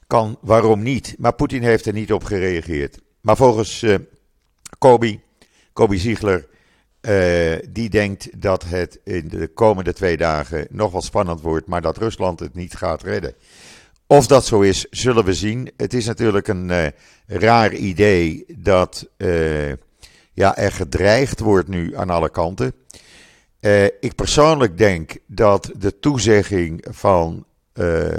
kan, 0.07 0.39
waarom 0.41 0.83
niet? 0.83 1.15
Maar 1.19 1.35
Poetin 1.35 1.63
heeft 1.63 1.87
er 1.87 1.93
niet 1.93 2.13
op 2.13 2.25
gereageerd. 2.25 2.99
Maar 3.21 3.37
volgens 3.37 3.83
uh, 3.83 3.95
Kobi, 4.79 5.21
Kobi 5.73 5.99
Ziegler, 5.99 6.47
die 7.69 7.89
denkt 7.89 8.43
dat 8.43 8.65
het 8.65 9.01
in 9.05 9.29
de 9.29 9.49
komende 9.49 9.93
twee 9.93 10.17
dagen 10.17 10.67
nog 10.71 10.93
wel 10.93 11.03
spannend 11.03 11.41
wordt, 11.41 11.67
maar 11.67 11.83
dat 11.83 11.97
Rusland 11.97 12.41
het 12.41 12.55
niet 12.55 12.75
gaat 12.75 13.03
redden. 13.03 13.35
Of 14.09 14.27
dat 14.27 14.47
zo 14.47 14.61
is, 14.61 14.87
zullen 14.91 15.25
we 15.25 15.35
zien. 15.35 15.71
Het 15.77 15.95
is 15.95 16.07
natuurlijk 16.07 16.49
een 16.49 16.69
uh, 16.69 16.87
raar 17.27 17.75
idee 17.75 18.45
dat 18.57 19.09
uh, 19.17 19.73
ja, 20.33 20.57
er 20.57 20.73
gedreigd 20.73 21.41
wordt 21.41 21.69
nu 21.69 21.97
aan 21.97 22.11
alle 22.11 22.31
kanten. 22.31 22.75
Uh, 23.61 23.85
ik 23.85 24.15
persoonlijk 24.15 24.79
denk 24.79 25.17
dat 25.27 25.71
de 25.77 25.99
toezegging 25.99 26.85
van 26.91 27.45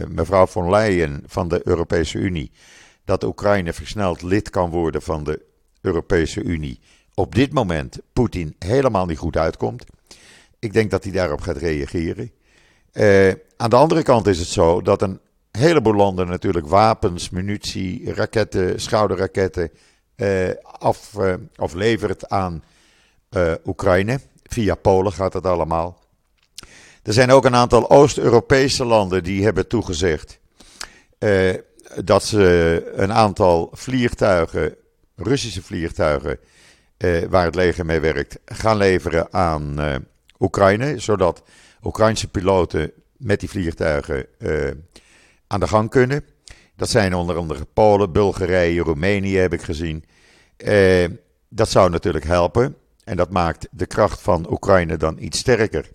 mevrouw 0.08 0.48
von 0.48 0.70
Leyen 0.70 1.24
van 1.28 1.48
de 1.48 1.62
Europese 1.64 2.18
Unie 2.18 2.52
dat 3.06 3.24
Oekraïne 3.24 3.74
versneld 3.74 4.22
lid 4.22 4.50
kan 4.50 4.70
worden 4.70 5.02
van 5.02 5.24
de 5.24 5.42
Europese 5.82 6.42
Unie 6.42 6.80
op 7.14 7.36
dit 7.36 7.54
moment 7.54 8.00
Poetin 8.14 8.56
helemaal 8.60 9.06
niet 9.06 9.18
goed 9.18 9.38
uitkomt. 9.38 9.84
Ik 10.60 10.74
denk 10.74 10.92
dat 10.92 11.04
hij 11.04 11.12
daarop 11.12 11.42
gaat 11.42 11.58
reageren. 11.58 12.32
aan 13.58 13.70
de 13.70 13.76
andere 13.76 14.04
kant 14.04 14.28
is 14.28 14.40
het 14.40 14.48
zo 14.48 14.82
dat 14.82 15.02
een 15.02 15.20
heleboel 15.58 15.96
landen 15.96 16.28
natuurlijk 16.28 16.68
wapens, 16.68 17.30
munitie, 17.30 18.14
raketten, 18.14 18.82
schouderraketten 18.82 19.72
uh, 20.16 20.50
af, 20.62 21.14
uh, 21.20 21.34
of 21.56 21.74
levert 21.74 22.30
aan 22.30 22.64
uh, 23.32 23.54
Oekraïne. 23.66 24.20
Via 24.44 24.76
Polen 24.76 25.14
gaat 25.14 25.32
dat 25.32 25.46
allemaal. 25.46 26.04
Er 27.04 27.14
zijn 27.14 27.32
ook 27.32 27.46
een 27.46 27.56
aantal 27.56 27.90
Oost-Europese 27.90 28.86
landen 28.86 29.24
die 29.24 29.44
hebben 29.44 29.68
toegezegd 29.68 30.40
dat 32.04 32.24
ze 32.24 32.92
een 32.96 33.14
aantal 33.14 33.70
vliegtuigen, 33.74 34.76
Russische 35.16 35.64
vliegtuigen, 35.64 36.40
waar 37.30 37.46
het 37.46 37.56
leger 37.56 37.86
mee 37.86 38.00
werkt, 38.00 38.40
gaan 38.46 38.78
leveren 38.78 39.34
aan 39.34 39.78
Oekraïne. 40.40 41.00
Zodat 41.00 41.44
Oekraïnse 41.84 42.28
piloten 42.28 42.92
met 43.18 43.40
die 43.40 43.50
vliegtuigen 43.50 44.26
aan 45.48 45.60
de 45.60 45.68
gang 45.68 45.90
kunnen. 45.90 46.24
Dat 46.76 46.90
zijn 46.90 47.16
onder 47.16 47.36
andere 47.36 47.66
Polen, 47.74 48.12
Bulgarije, 48.12 48.82
Roemenië 48.82 49.38
heb 49.38 49.54
ik 49.54 49.62
gezien. 49.62 50.04
Eh, 50.58 51.06
dat 51.50 51.70
zou 51.70 51.90
natuurlijk 51.90 52.26
helpen. 52.26 52.76
En 53.04 53.18
dat 53.18 53.30
maakt 53.30 53.68
de 53.72 53.86
kracht 53.86 54.22
van 54.22 54.52
Oekraïne 54.52 54.98
dan 54.98 55.18
iets 55.20 55.40
sterker. 55.40 55.90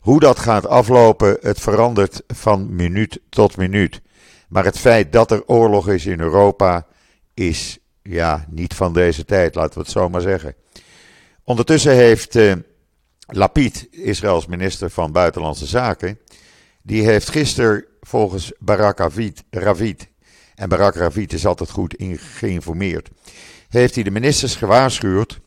Hoe 0.00 0.20
dat 0.20 0.38
gaat 0.38 0.66
aflopen, 0.66 1.36
het 1.40 1.60
verandert 1.60 2.22
van 2.26 2.74
minuut 2.74 3.20
tot 3.28 3.56
minuut. 3.56 4.00
Maar 4.48 4.64
het 4.64 4.78
feit 4.78 5.12
dat 5.12 5.30
er 5.30 5.46
oorlog 5.46 5.88
is 5.88 6.06
in 6.06 6.20
Europa 6.20 6.86
is 7.34 7.78
ja, 8.02 8.46
niet 8.48 8.74
van 8.74 8.92
deze 8.92 9.24
tijd, 9.24 9.54
laten 9.54 9.74
we 9.74 9.80
het 9.80 9.90
zo 9.90 10.08
maar 10.08 10.20
zeggen. 10.20 10.54
Ondertussen 11.44 11.92
heeft 11.92 12.36
eh, 12.36 12.52
Lapid, 13.26 13.88
Israëls 13.90 14.46
minister 14.46 14.90
van 14.90 15.12
Buitenlandse 15.12 15.66
Zaken, 15.66 16.18
die 16.82 17.04
heeft 17.04 17.30
gisteren 17.30 17.84
volgens 18.06 18.52
Barak 18.58 18.98
Ravid, 19.50 20.08
en 20.54 20.68
Barak 20.68 20.94
Ravid 20.94 21.32
is 21.32 21.46
altijd 21.46 21.70
goed 21.70 21.94
geïnformeerd, 22.16 23.10
heeft 23.68 23.94
hij 23.94 24.04
de 24.04 24.10
ministers 24.10 24.56
gewaarschuwd 24.56 25.40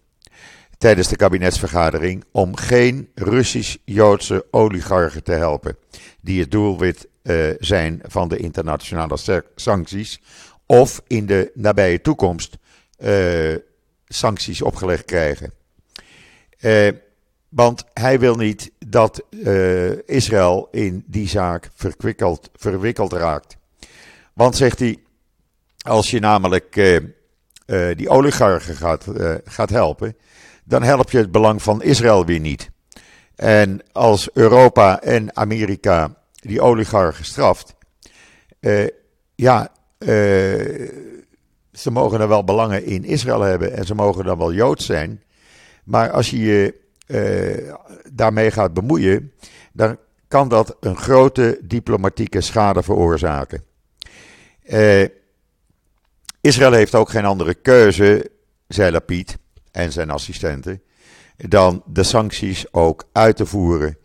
tijdens 0.77 1.07
de 1.07 1.15
kabinetsvergadering 1.15 2.23
om 2.31 2.55
geen 2.55 3.09
Russisch-Joodse 3.15 4.45
oligarchen 4.51 5.23
te 5.23 5.31
helpen, 5.31 5.77
die 6.21 6.39
het 6.39 6.51
doelwit 6.51 7.07
uh, 7.23 7.49
zijn 7.59 8.01
van 8.07 8.27
de 8.27 8.37
internationale 8.37 9.43
sancties, 9.55 10.21
of 10.65 11.01
in 11.07 11.25
de 11.25 11.51
nabije 11.53 12.01
toekomst 12.01 12.57
uh, 12.97 13.55
sancties 14.07 14.61
opgelegd 14.61 15.05
krijgen. 15.05 15.53
Uh, 16.59 16.89
want 17.49 17.83
hij 17.93 18.19
wil 18.19 18.35
niet 18.35 18.71
dat 18.89 19.23
uh, 19.29 20.07
Israël 20.07 20.67
in 20.71 21.03
die 21.07 21.27
zaak 21.27 21.69
verwikkeld, 21.73 22.49
verwikkeld 22.55 23.13
raakt. 23.13 23.57
Want 24.33 24.55
zegt 24.55 24.79
hij, 24.79 24.97
als 25.77 26.09
je 26.09 26.19
namelijk 26.19 26.75
uh, 26.75 26.95
uh, 26.95 27.95
die 27.95 28.09
oligarchen 28.09 28.75
gaat, 28.75 29.05
gaat 29.43 29.69
helpen, 29.69 30.15
dan 30.63 30.83
help 30.83 31.11
je 31.11 31.17
het 31.17 31.31
belang 31.31 31.61
van 31.61 31.81
Israël 31.81 32.25
weer 32.25 32.39
niet. 32.39 32.69
En 33.35 33.81
als 33.91 34.29
Europa 34.33 35.01
en 35.01 35.35
Amerika 35.35 36.15
die 36.33 36.61
oligarchen 36.61 37.25
straft, 37.25 37.75
ja, 39.35 39.71
ze 41.73 41.91
mogen 41.91 42.21
er 42.21 42.27
wel 42.27 42.43
belangen 42.43 42.85
in 42.85 43.03
Israël 43.03 43.41
hebben 43.41 43.73
en 43.73 43.85
ze 43.85 43.95
mogen 43.95 44.25
dan 44.25 44.37
wel 44.37 44.53
Joods 44.53 44.85
zijn. 44.85 45.23
Maar 45.83 46.11
als 46.11 46.29
je 46.29 46.39
je 46.39 46.75
uh, 47.09 47.73
daarmee 48.11 48.51
gaat 48.51 48.73
bemoeien, 48.73 49.33
dan 49.73 49.97
kan 50.27 50.49
dat 50.49 50.77
een 50.79 50.97
grote 50.97 51.59
diplomatieke 51.61 52.41
schade 52.41 52.83
veroorzaken. 52.83 53.63
Uh, 54.63 55.05
Israël 56.41 56.71
heeft 56.71 56.95
ook 56.95 57.09
geen 57.09 57.25
andere 57.25 57.53
keuze, 57.53 58.31
zei 58.67 58.91
Lapid 58.91 59.37
en 59.71 59.91
zijn 59.91 60.09
assistenten, 60.09 60.81
dan 61.37 61.83
de 61.85 62.03
sancties 62.03 62.73
ook 62.73 63.03
uit 63.11 63.35
te 63.35 63.45
voeren. 63.45 63.97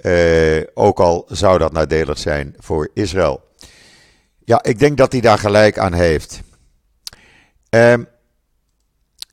Uh, 0.00 0.62
ook 0.74 1.00
al 1.00 1.24
zou 1.28 1.58
dat 1.58 1.72
nadelig 1.72 2.18
zijn 2.18 2.54
voor 2.58 2.90
Israël. 2.94 3.44
Ja, 4.44 4.62
ik 4.62 4.78
denk 4.78 4.96
dat 4.96 5.12
hij 5.12 5.20
daar 5.20 5.38
gelijk 5.38 5.78
aan 5.78 5.92
heeft. 5.92 6.40
Ehm, 7.68 8.04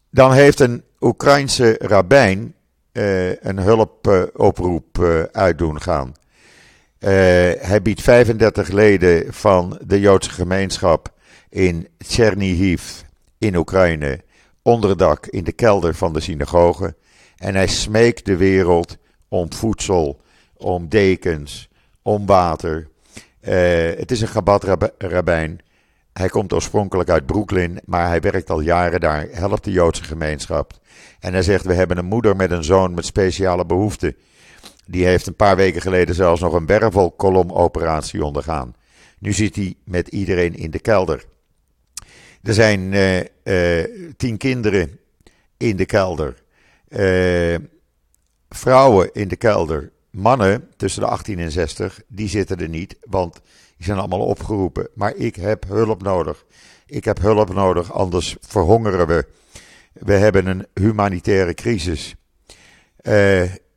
dan 0.10 0.34
heeft 0.34 0.60
een 0.60 0.84
Oekraïnse 1.00 1.76
rabbijn 1.80 2.56
een 2.94 3.58
hulpoproep 3.60 5.00
uit 5.32 5.58
doen 5.58 5.82
gaan. 5.82 6.14
hij 7.60 7.80
biedt 7.82 8.02
35 8.02 8.72
leden 8.72 9.34
van 9.34 9.80
de 9.86 10.00
Joodse 10.00 10.30
gemeenschap 10.30 11.14
in 11.50 11.88
Chernihiv 11.98 13.02
in 13.38 13.56
Oekraïne 13.56 14.20
onderdak 14.64 15.28
in 15.28 15.44
de 15.44 15.52
kelder 15.52 15.96
van 15.96 16.14
de 16.14 16.20
synagoge. 16.20 16.96
En 17.38 17.56
hij 17.56 17.68
smeekt 17.68 18.26
de 18.26 18.38
wereld 18.38 18.98
om 19.28 19.54
voedsel, 19.54 20.22
om 20.58 20.90
dekens, 20.90 21.70
om 22.02 22.26
water. 22.26 22.88
Het 23.40 24.12
is 24.12 24.22
een 24.22 24.28
Chabad-rabbijn. 24.28 25.60
Hij 26.14 26.28
komt 26.28 26.54
oorspronkelijk 26.54 27.10
uit 27.10 27.26
Brooklyn, 27.26 27.80
maar 27.86 28.08
hij 28.08 28.20
werkt 28.22 28.50
al 28.50 28.60
jaren 28.60 29.00
daar, 29.00 29.28
helpt 29.32 29.64
de 29.64 29.72
Joodse 29.72 30.04
gemeenschap. 30.04 30.74
En 31.20 31.34
hij 31.34 31.42
zegt: 31.42 31.66
We 31.66 31.74
hebben 31.74 31.98
een 31.98 32.06
moeder 32.06 32.36
met 32.36 32.52
een 32.52 32.64
zoon 32.64 32.94
met 32.94 33.06
speciale 33.06 33.66
behoeften. 33.66 34.16
Die 34.86 35.06
heeft 35.06 35.28
een 35.28 35.36
paar 35.36 35.56
weken 35.56 35.82
geleden 35.82 36.16
zelfs 36.16 36.42
nog 36.42 36.54
een 36.54 36.66
wervelkolomoperatie 36.66 38.26
ondergaan. 38.26 38.76
Nu 39.20 39.34
zit 39.34 39.56
hij 39.56 39.76
met 39.86 40.08
iedereen 40.08 40.56
in 40.56 40.72
de 40.72 40.80
kelder. 40.80 41.26
Er 42.44 42.54
zijn 42.54 42.92
uh, 42.92 43.20
uh, 43.44 44.14
tien 44.18 44.38
kinderen 44.38 45.00
in 45.58 45.76
de 45.76 45.86
kelder. 45.86 46.44
Uh, 46.88 47.56
vrouwen 48.50 49.10
in 49.14 49.28
de 49.28 49.36
kelder. 49.36 49.92
Mannen 50.10 50.70
tussen 50.78 51.02
de 51.02 51.08
18 51.08 51.40
en 51.40 51.52
60, 51.52 52.02
die 52.08 52.30
zitten 52.30 52.58
er 52.58 52.70
niet, 52.70 52.96
want 53.10 53.42
zijn 53.84 53.98
allemaal 53.98 54.26
opgeroepen. 54.26 54.88
Maar 54.94 55.16
ik 55.16 55.36
heb 55.36 55.64
hulp 55.68 56.04
nodig. 56.04 56.46
Ik 56.86 57.06
heb 57.06 57.20
hulp 57.20 57.54
nodig, 57.54 57.94
anders 57.94 58.36
verhongeren 58.40 59.08
we. 59.08 59.26
We 59.94 60.14
hebben 60.14 60.46
een 60.46 60.68
humanitaire 60.74 61.54
crisis. 61.54 62.16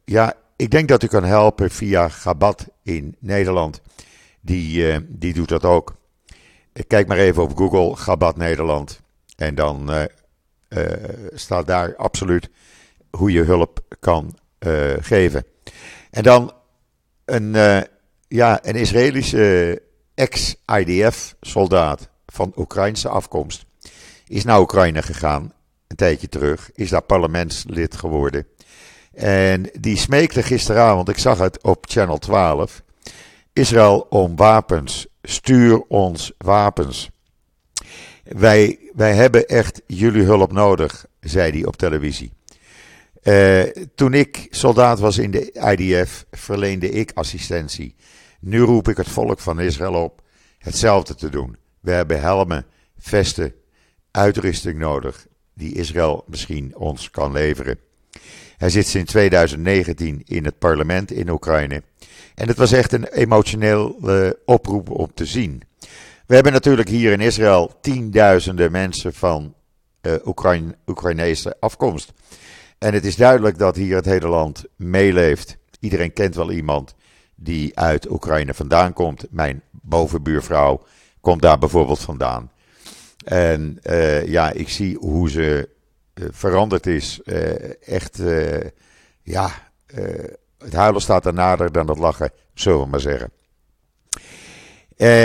ja, 0.05 0.35
ik 0.57 0.71
denk 0.71 0.89
dat 0.89 1.03
u 1.03 1.07
kan 1.07 1.25
helpen 1.25 1.71
via 1.71 2.09
Gabat 2.09 2.69
in 2.83 3.17
Nederland. 3.19 3.81
Die, 4.41 5.07
die 5.09 5.33
doet 5.33 5.49
dat 5.49 5.65
ook. 5.65 5.95
Kijk 6.87 7.09
maar 7.09 7.19
even 7.19 7.43
op 7.43 7.57
Google, 7.57 7.97
Gabat 7.97 8.37
Nederland. 8.37 9.01
En 9.37 9.55
dan 9.55 9.91
staat 11.35 11.67
daar 11.67 11.97
absoluut 11.97 12.51
hoe 13.11 13.33
je 13.33 13.43
hulp 13.43 13.81
kan 14.01 14.39
geven. 15.01 15.45
En 16.11 16.23
dan 16.23 16.53
een, 17.25 17.53
ja, 18.29 18.59
een 18.63 18.75
Israëlische 18.75 19.83
ex-IDF-soldaat 20.17 22.09
van 22.27 22.53
Oekraïnse 22.57 23.09
afkomst 23.09 23.65
is 24.27 24.45
naar 24.45 24.61
Oekraïne 24.61 25.03
gegaan, 25.03 25.53
een 25.87 25.97
tijdje 25.97 26.29
terug, 26.29 26.71
is 26.75 26.91
daar 26.91 27.03
parlementslid 27.03 27.97
geworden. 27.97 28.47
En 29.13 29.71
die 29.81 29.97
smeekte 29.97 30.43
gisteravond, 30.43 31.09
ik 31.09 31.19
zag 31.19 31.39
het 31.39 31.63
op 31.63 31.85
Channel 31.89 32.19
12, 32.19 32.83
Israël 33.53 34.07
om 34.11 34.37
wapens 34.37 35.07
stuur 35.23 35.83
ons 35.89 36.33
wapens. 36.39 37.11
Wij, 38.23 38.79
wij 38.95 39.15
hebben 39.15 39.47
echt 39.47 39.83
jullie 39.87 40.23
hulp 40.23 40.53
nodig, 40.53 41.07
zei 41.21 41.51
hij 41.51 41.65
op 41.65 41.77
televisie. 41.77 42.33
Uh, 43.23 43.63
toen 43.95 44.15
ik 44.15 44.47
soldaat 44.51 44.99
was 44.99 45.19
in 45.19 45.31
de 45.31 45.75
IDF, 45.77 46.25
verleende 46.31 46.91
ik 46.91 47.11
assistentie. 47.15 47.95
Nu 48.47 48.61
roep 48.61 48.89
ik 48.89 48.97
het 48.97 49.09
volk 49.09 49.41
van 49.41 49.61
Israël 49.61 49.95
op 49.95 50.23
hetzelfde 50.59 51.15
te 51.15 51.29
doen. 51.29 51.57
We 51.81 51.91
hebben 51.91 52.21
helmen, 52.21 52.67
vesten, 52.99 53.55
uitrusting 54.11 54.79
nodig, 54.79 55.27
die 55.55 55.75
Israël 55.75 56.25
misschien 56.27 56.77
ons 56.77 57.11
kan 57.11 57.33
leveren. 57.33 57.79
Hij 58.57 58.71
zit 58.71 58.87
sinds 58.87 59.11
2019 59.11 60.23
in 60.25 60.45
het 60.45 60.59
parlement 60.59 61.11
in 61.11 61.29
Oekraïne. 61.29 61.83
En 62.35 62.49
het 62.49 62.57
was 62.57 62.73
echt 62.73 62.93
een 62.93 63.05
emotioneel 63.05 63.97
uh, 64.05 64.31
oproep 64.45 64.91
om 64.91 65.11
te 65.15 65.27
zien. 65.27 65.63
We 66.27 66.35
hebben 66.35 66.53
natuurlijk 66.53 66.89
hier 66.89 67.13
in 67.13 67.21
Israël 67.21 67.79
tienduizenden 67.81 68.73
mensen 68.73 69.15
van 69.15 69.55
uh, 70.03 70.13
Oekraïne, 70.25 70.77
Oekraïnese 70.87 71.57
afkomst. 71.61 72.13
En 72.79 72.95
het 72.95 73.05
is 73.05 73.17
duidelijk 73.17 73.59
dat 73.59 73.77
hier 73.77 73.97
het 73.97 74.05
hele 74.05 74.29
land 74.29 74.65
meeleeft. 74.77 75.57
Iedereen 75.81 76.13
kent 76.13 76.35
wel 76.35 76.51
iemand 76.51 76.95
die 77.37 77.79
uit 77.79 78.11
Oekraïne 78.11 78.55
vandaan 78.55 78.93
komt. 78.93 79.27
Mijn 79.31 79.63
bovenbuurvrouw 79.71 80.83
komt 81.21 81.43
daar 81.43 81.59
bijvoorbeeld 81.59 82.01
vandaan. 82.01 82.51
En 83.25 83.79
uh, 83.83 84.27
ja, 84.27 84.53
ik 84.53 84.69
zie 84.69 84.97
hoe 84.97 85.31
ze 85.31 85.69
veranderd 86.15 86.87
is. 86.87 87.21
echt, 87.81 88.23
ja 89.23 89.51
het 90.59 90.73
huilen 90.73 91.01
staat 91.01 91.27
er 91.27 91.35
nader 91.35 91.73
dan 91.73 91.89
het 91.89 91.99
lachen, 91.99 92.31
zullen 92.55 92.81
we 92.81 92.87
maar 92.87 93.01
zeggen. 93.01 93.31
Eh, 94.97 95.25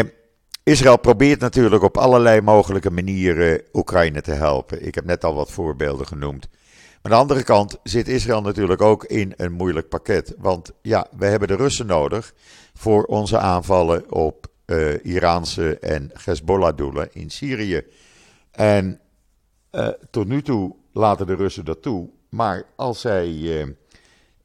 Israël 0.63 0.99
probeert 0.99 1.39
natuurlijk 1.39 1.83
op 1.83 1.97
allerlei 1.97 2.41
mogelijke 2.41 2.91
manieren 2.91 3.61
Oekraïne 3.73 4.21
te 4.21 4.31
helpen. 4.31 4.85
Ik 4.85 4.95
heb 4.95 5.05
net 5.05 5.23
al 5.23 5.33
wat 5.33 5.51
voorbeelden 5.51 6.07
genoemd. 6.07 6.47
Aan 7.03 7.11
de 7.11 7.17
andere 7.17 7.43
kant 7.43 7.77
zit 7.83 8.07
Israël 8.07 8.41
natuurlijk 8.41 8.81
ook 8.81 9.05
in 9.05 9.33
een 9.35 9.51
moeilijk 9.51 9.89
pakket. 9.89 10.33
Want 10.37 10.71
ja, 10.81 11.07
we 11.17 11.25
hebben 11.25 11.47
de 11.47 11.55
Russen 11.55 11.85
nodig 11.85 12.33
voor 12.73 13.03
onze 13.03 13.37
aanvallen 13.37 14.11
op 14.11 14.47
uh, 14.65 15.05
Iraanse 15.05 15.79
en 15.79 16.11
Hezbollah-doelen 16.23 17.09
in 17.13 17.29
Syrië. 17.29 17.81
En 18.51 18.99
uh, 19.71 19.87
tot 20.09 20.27
nu 20.27 20.41
toe 20.41 20.75
laten 20.93 21.27
de 21.27 21.35
Russen 21.35 21.65
dat 21.65 21.81
toe. 21.81 22.09
Maar 22.29 22.63
als 22.75 23.01
zij 23.01 23.29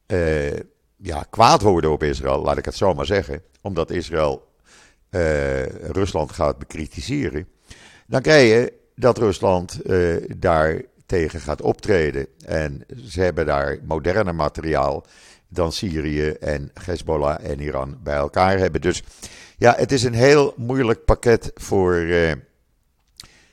uh, 0.07 0.53
ja, 0.95 1.25
kwaad 1.29 1.61
worden 1.61 1.91
op 1.91 2.03
Israël, 2.03 2.41
laat 2.41 2.57
ik 2.57 2.65
het 2.65 2.75
zo 2.75 2.93
maar 2.93 3.05
zeggen, 3.05 3.41
omdat 3.61 3.91
Israël 3.91 4.45
Rusland 5.81 6.31
gaat 6.31 6.57
bekritiseren, 6.57 7.47
dan 8.07 8.21
krijg 8.21 8.49
je 8.49 8.73
dat 8.95 9.17
Rusland 9.17 9.79
daar 10.37 10.81
tegen 11.07 11.39
gaat 11.39 11.61
optreden. 11.61 12.27
En 12.45 12.85
ze 13.05 13.21
hebben 13.21 13.45
daar 13.45 13.77
moderner 13.83 14.35
materiaal 14.35 15.05
dan 15.47 15.71
Syrië 15.71 16.29
en 16.29 16.71
Hezbollah 16.83 17.43
en 17.43 17.59
Iran 17.59 17.97
bij 18.03 18.15
elkaar 18.15 18.57
hebben. 18.57 18.81
Dus 18.81 19.03
ja, 19.57 19.73
het 19.77 19.91
is 19.91 20.03
een 20.03 20.13
heel 20.13 20.53
moeilijk 20.57 21.05
pakket 21.05 21.51
voor, 21.55 21.95
uh, 21.95 22.31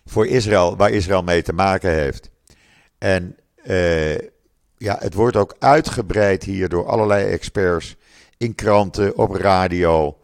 voor 0.06 0.26
Israël, 0.26 0.76
waar 0.76 0.90
Israël 0.90 1.22
mee 1.22 1.42
te 1.42 1.52
maken 1.52 1.90
heeft. 1.90 2.30
En 2.98 3.36
ja, 4.76 4.96
het 4.98 5.14
wordt 5.14 5.36
ook 5.36 5.56
uitgebreid 5.58 6.42
hier 6.42 6.68
door 6.68 6.86
allerlei 6.86 7.30
experts 7.30 7.96
in 8.36 8.54
kranten, 8.54 9.16
op 9.16 9.30
radio, 9.30 10.18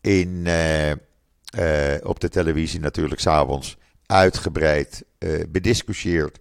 in, 0.00 0.46
uh, 0.46 0.92
op 2.02 2.20
de 2.20 2.28
televisie 2.28 2.80
natuurlijk 2.80 3.20
s'avonds 3.20 3.76
uitgebreid 4.06 5.04
bediscussieerd. 5.48 6.38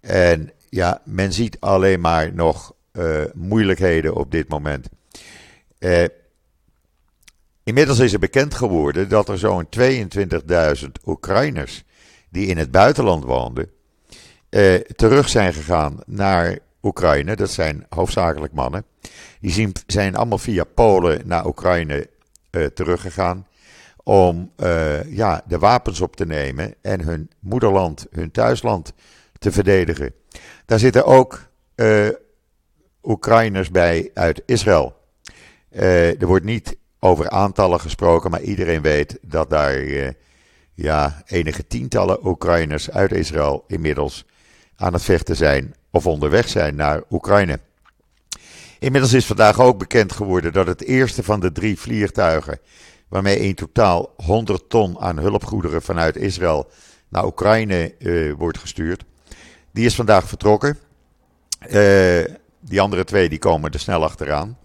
En 0.00 0.50
ja, 0.68 1.00
men 1.04 1.32
ziet 1.32 1.56
alleen 1.60 2.00
maar 2.00 2.34
nog 2.34 2.72
moeilijkheden 3.34 4.14
op 4.14 4.30
dit 4.30 4.48
moment. 4.48 4.88
inmiddels 7.62 7.98
is 7.98 8.12
er 8.12 8.18
bekend 8.18 8.54
geworden 8.54 9.08
dat 9.08 9.28
er 9.28 9.38
zo'n 9.38 9.66
22.000 9.78 10.86
Oekraïners 11.06 11.84
die 12.28 12.46
in 12.46 12.58
het 12.58 12.70
buitenland 12.70 13.24
woonden, 13.24 13.70
terug 14.96 15.28
zijn 15.28 15.54
gegaan 15.54 16.00
naar 16.06 16.58
Oekraïne. 16.82 17.36
Dat 17.36 17.50
zijn 17.50 17.86
hoofdzakelijk 17.88 18.52
mannen. 18.52 18.84
Die 19.40 19.72
zijn 19.86 20.16
allemaal 20.16 20.38
via 20.38 20.64
Polen 20.64 21.26
naar 21.26 21.46
Oekraïne 21.46 22.08
teruggegaan. 22.74 23.46
Om 24.02 24.52
ja, 25.06 25.42
de 25.46 25.58
wapens 25.58 26.00
op 26.00 26.16
te 26.16 26.26
nemen 26.26 26.74
en 26.82 27.00
hun 27.00 27.30
moederland, 27.38 28.06
hun 28.10 28.30
thuisland 28.30 28.92
te 29.40 29.52
verdedigen. 29.52 30.14
Daar 30.66 30.78
zitten 30.78 31.04
ook 31.04 31.48
uh, 31.76 32.08
Oekraïners 33.02 33.70
bij 33.70 34.10
uit 34.14 34.42
Israël. 34.46 34.96
er 35.70 36.26
wordt 36.26 36.44
niet 36.44 36.76
over 36.98 37.30
aantallen 37.30 37.80
gesproken, 37.80 38.30
maar 38.30 38.42
iedereen 38.42 38.82
weet 38.82 39.18
dat 39.22 39.50
daar 39.50 39.80
ja, 40.74 41.22
enige 41.26 41.66
tientallen 41.66 42.26
Oekraïners 42.26 42.90
uit 42.90 43.12
Israël 43.12 43.64
inmiddels 43.66 44.24
aan 44.76 44.92
het 44.92 45.02
vechten 45.02 45.36
zijn 45.36 45.74
of 45.90 46.06
onderweg 46.06 46.48
zijn 46.48 46.74
naar 46.74 47.02
Oekraïne. 47.10 47.60
Inmiddels 48.78 49.12
is 49.12 49.26
vandaag 49.26 49.60
ook 49.60 49.78
bekend 49.78 50.12
geworden 50.12 50.52
dat 50.52 50.66
het 50.66 50.82
eerste 50.82 51.22
van 51.22 51.40
de 51.40 51.52
drie 51.52 51.78
vliegtuigen, 51.78 52.58
waarmee 53.08 53.38
in 53.38 53.54
totaal 53.54 54.14
100 54.16 54.68
ton 54.68 54.98
aan 54.98 55.18
hulpgoederen 55.18 55.82
vanuit 55.82 56.16
Israël 56.16 56.70
naar 57.08 57.26
Oekraïne 57.26 57.94
uh, 57.98 58.32
wordt 58.32 58.58
gestuurd, 58.58 59.04
die 59.72 59.84
is 59.84 59.94
vandaag 59.94 60.28
vertrokken. 60.28 60.78
Uh, 61.70 62.24
die 62.60 62.80
andere 62.80 63.04
twee 63.04 63.28
die 63.28 63.38
komen 63.38 63.70
er 63.70 63.80
snel 63.80 64.04
achteraan. 64.04 64.58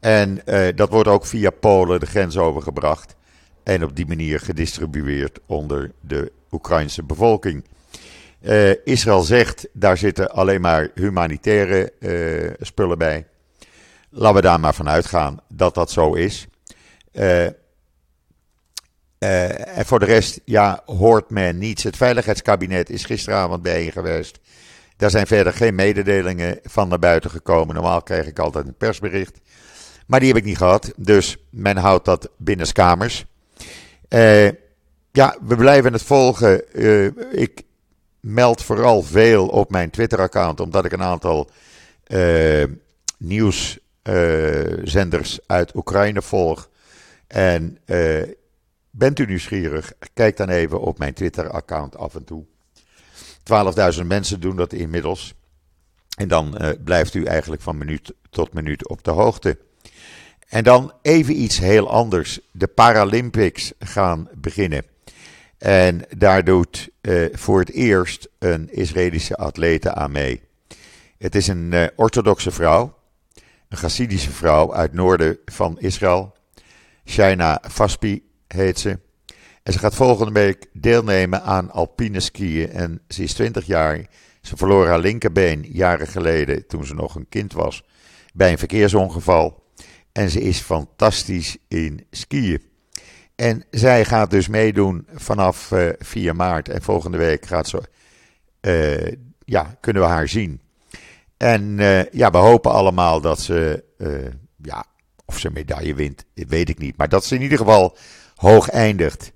En 0.00 0.40
uh, 0.46 0.68
dat 0.74 0.88
wordt 0.88 1.08
ook 1.08 1.26
via 1.26 1.50
Polen 1.50 2.00
de 2.00 2.06
grens 2.06 2.36
overgebracht 2.36 3.16
en 3.62 3.84
op 3.84 3.96
die 3.96 4.06
manier 4.06 4.40
gedistribueerd 4.40 5.38
onder 5.46 5.92
de 6.00 6.32
Oekraïnse 6.50 7.02
bevolking. 7.02 7.64
Israël 8.84 9.22
zegt, 9.22 9.68
daar 9.72 9.96
zitten 9.96 10.30
alleen 10.30 10.60
maar 10.60 10.90
humanitaire 10.94 11.92
spullen 12.60 12.98
bij. 12.98 13.26
Laten 14.10 14.36
we 14.36 14.42
daar 14.42 14.60
maar 14.60 14.74
van 14.74 14.88
uitgaan 14.88 15.40
dat 15.48 15.74
dat 15.74 15.90
zo 15.90 16.14
is. 16.14 16.46
En 19.74 19.86
voor 19.86 19.98
de 19.98 20.04
rest, 20.04 20.40
ja, 20.44 20.82
hoort 20.86 21.30
men 21.30 21.58
niets. 21.58 21.82
Het 21.82 21.96
Veiligheidskabinet 21.96 22.90
is 22.90 23.04
gisteravond 23.04 23.62
bijeen 23.62 23.92
geweest. 23.92 24.38
Daar 24.96 25.10
zijn 25.10 25.26
verder 25.26 25.52
geen 25.52 25.74
mededelingen 25.74 26.58
van 26.62 26.88
naar 26.88 26.98
buiten 26.98 27.30
gekomen. 27.30 27.74
Normaal 27.74 28.02
krijg 28.02 28.26
ik 28.26 28.38
altijd 28.38 28.66
een 28.66 28.76
persbericht. 28.76 29.40
Maar 30.06 30.20
die 30.20 30.28
heb 30.28 30.38
ik 30.38 30.44
niet 30.44 30.56
gehad. 30.56 30.92
Dus 30.96 31.36
men 31.50 31.76
houdt 31.76 32.04
dat 32.04 32.30
binnenskamers. 32.36 33.24
Uh, 34.08 34.46
ja, 35.12 35.36
we 35.42 35.56
blijven 35.56 35.92
het 35.92 36.02
volgen. 36.02 36.62
Uh, 36.72 37.10
ik 37.30 37.62
meld 38.20 38.62
vooral 38.62 39.02
veel 39.02 39.48
op 39.48 39.70
mijn 39.70 39.90
Twitter-account, 39.90 40.60
omdat 40.60 40.84
ik 40.84 40.92
een 40.92 41.02
aantal 41.02 41.50
nieuwszenders 43.18 45.38
uit 45.46 45.74
Oekraïne 45.74 46.22
volg. 46.22 46.68
En 47.26 47.78
bent 48.98 49.18
u 49.18 49.26
nieuwsgierig? 49.26 49.92
Kijk 50.14 50.36
dan 50.36 50.48
even 50.48 50.80
op 50.80 50.98
mijn 50.98 51.14
Twitter-account 51.14 51.96
af 51.96 52.14
en 52.14 52.24
toe. 52.24 52.44
12.000 53.98 54.06
mensen 54.06 54.40
doen 54.40 54.56
dat 54.56 54.72
inmiddels. 54.72 55.34
En 56.16 56.28
dan 56.28 56.56
uh, 56.62 56.70
blijft 56.84 57.14
u 57.14 57.24
eigenlijk 57.24 57.62
van 57.62 57.78
minuut 57.78 58.14
tot 58.30 58.52
minuut 58.52 58.88
op 58.88 59.04
de 59.04 59.10
hoogte. 59.10 59.58
En 60.48 60.64
dan 60.64 60.92
even 61.02 61.40
iets 61.40 61.58
heel 61.58 61.90
anders. 61.90 62.40
De 62.50 62.66
Paralympics 62.66 63.72
gaan 63.78 64.28
beginnen. 64.34 64.84
En 65.58 66.02
daar 66.16 66.44
doet 66.44 66.88
uh, 67.02 67.28
voor 67.32 67.58
het 67.58 67.70
eerst 67.70 68.28
een 68.38 68.72
Israëlische 68.72 69.36
atlete 69.36 69.94
aan 69.94 70.12
mee. 70.12 70.42
Het 71.18 71.34
is 71.34 71.48
een 71.48 71.72
uh, 71.72 71.86
orthodoxe 71.96 72.50
vrouw, 72.50 72.98
een 73.68 73.78
Hasidische 73.78 74.30
vrouw 74.30 74.74
uit 74.74 74.92
noorden 74.92 75.38
van 75.44 75.78
Israël. 75.80 76.34
Shaina 77.04 77.62
Faspi 77.70 78.26
heet 78.48 78.78
ze. 78.78 78.98
En 79.62 79.72
ze 79.72 79.78
gaat 79.78 79.94
volgende 79.94 80.32
week 80.32 80.66
deelnemen 80.72 81.42
aan 81.42 81.70
alpine 81.70 82.20
skiën. 82.20 82.70
En 82.70 83.00
ze 83.08 83.22
is 83.22 83.32
20 83.32 83.66
jaar. 83.66 84.06
Ze 84.40 84.56
verloor 84.56 84.86
haar 84.86 84.98
linkerbeen 84.98 85.66
jaren 85.72 86.06
geleden, 86.06 86.66
toen 86.66 86.84
ze 86.84 86.94
nog 86.94 87.14
een 87.14 87.28
kind 87.28 87.52
was, 87.52 87.84
bij 88.34 88.50
een 88.50 88.58
verkeersongeval. 88.58 89.64
En 90.12 90.30
ze 90.30 90.40
is 90.40 90.58
fantastisch 90.58 91.56
in 91.68 92.06
skiën. 92.10 92.62
En 93.34 93.64
zij 93.70 94.04
gaat 94.04 94.30
dus 94.30 94.48
meedoen 94.48 95.06
vanaf 95.14 95.70
uh, 95.70 95.88
eh, 95.88 95.94
4 95.98 96.36
maart. 96.36 96.68
En 96.68 96.82
volgende 96.82 97.18
week 97.18 97.46
gaat 97.46 97.68
ze, 97.68 97.82
uh, 98.60 99.16
ja, 99.44 99.76
kunnen 99.80 100.02
we 100.02 100.08
haar 100.08 100.28
zien. 100.28 100.60
En 101.36 101.78
uh, 101.78 102.04
ja, 102.04 102.30
we 102.30 102.38
hopen 102.38 102.72
allemaal 102.72 103.20
dat 103.20 103.40
ze, 103.40 103.84
ja, 104.62 104.84
of 105.24 105.38
ze 105.38 105.50
medaille 105.50 105.94
wint, 105.94 106.24
weet 106.34 106.68
ik 106.68 106.78
niet. 106.78 106.96
Maar 106.96 107.08
dat 107.08 107.24
ze 107.24 107.34
in 107.34 107.42
ieder 107.42 107.58
geval 107.58 107.96
hoog 108.36 108.68
eindigt. 108.68 109.32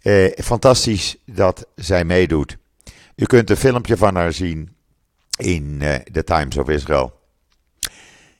Eh, 0.00 0.32
fantastisch 0.44 1.16
dat 1.24 1.66
zij 1.74 2.04
meedoet. 2.04 2.56
U 3.16 3.24
kunt 3.24 3.50
een 3.50 3.56
filmpje 3.56 3.96
van 3.96 4.14
haar 4.14 4.32
zien 4.32 4.76
in 5.38 5.78
uh, 5.82 5.94
The 5.94 6.24
Times 6.24 6.56
of 6.56 6.68
Israel. 6.68 7.20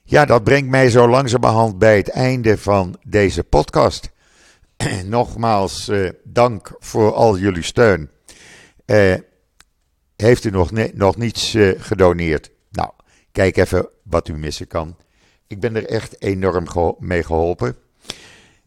Ja, 0.03 0.25
dat 0.25 0.43
brengt 0.43 0.69
mij 0.69 0.89
zo 0.89 1.07
langzamerhand 1.07 1.77
bij 1.77 1.97
het 1.97 2.09
einde 2.09 2.57
van 2.57 2.99
deze 3.03 3.43
podcast. 3.43 4.11
Nogmaals, 5.05 5.89
uh, 5.89 6.09
dank 6.23 6.71
voor 6.79 7.13
al 7.13 7.37
jullie 7.37 7.63
steun. 7.63 8.09
Uh, 8.85 9.15
heeft 10.15 10.43
u 10.43 10.49
nog, 10.49 10.71
nog 10.93 11.17
niets 11.17 11.55
gedoneerd? 11.77 12.51
Nou, 12.71 12.89
kijk 13.31 13.57
even 13.57 13.89
wat 14.03 14.27
u 14.27 14.37
missen 14.37 14.67
kan. 14.67 14.97
Ik 15.47 15.59
ben 15.59 15.75
er 15.75 15.85
echt 15.85 16.21
enorm 16.21 16.95
mee 16.99 17.23
geholpen. 17.23 17.75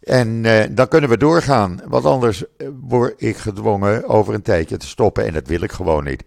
En 0.00 0.44
uh, 0.44 0.62
dan 0.70 0.88
kunnen 0.88 1.10
we 1.10 1.16
doorgaan, 1.16 1.80
want 1.86 2.04
anders 2.04 2.56
eh, 2.56 2.68
word 2.80 3.22
ik 3.22 3.36
gedwongen 3.36 4.08
over 4.08 4.34
een 4.34 4.42
tijdje 4.42 4.76
te 4.76 4.86
stoppen 4.86 5.26
en 5.26 5.32
dat 5.32 5.46
wil 5.46 5.60
ik 5.60 5.72
gewoon 5.72 6.04
niet. 6.04 6.24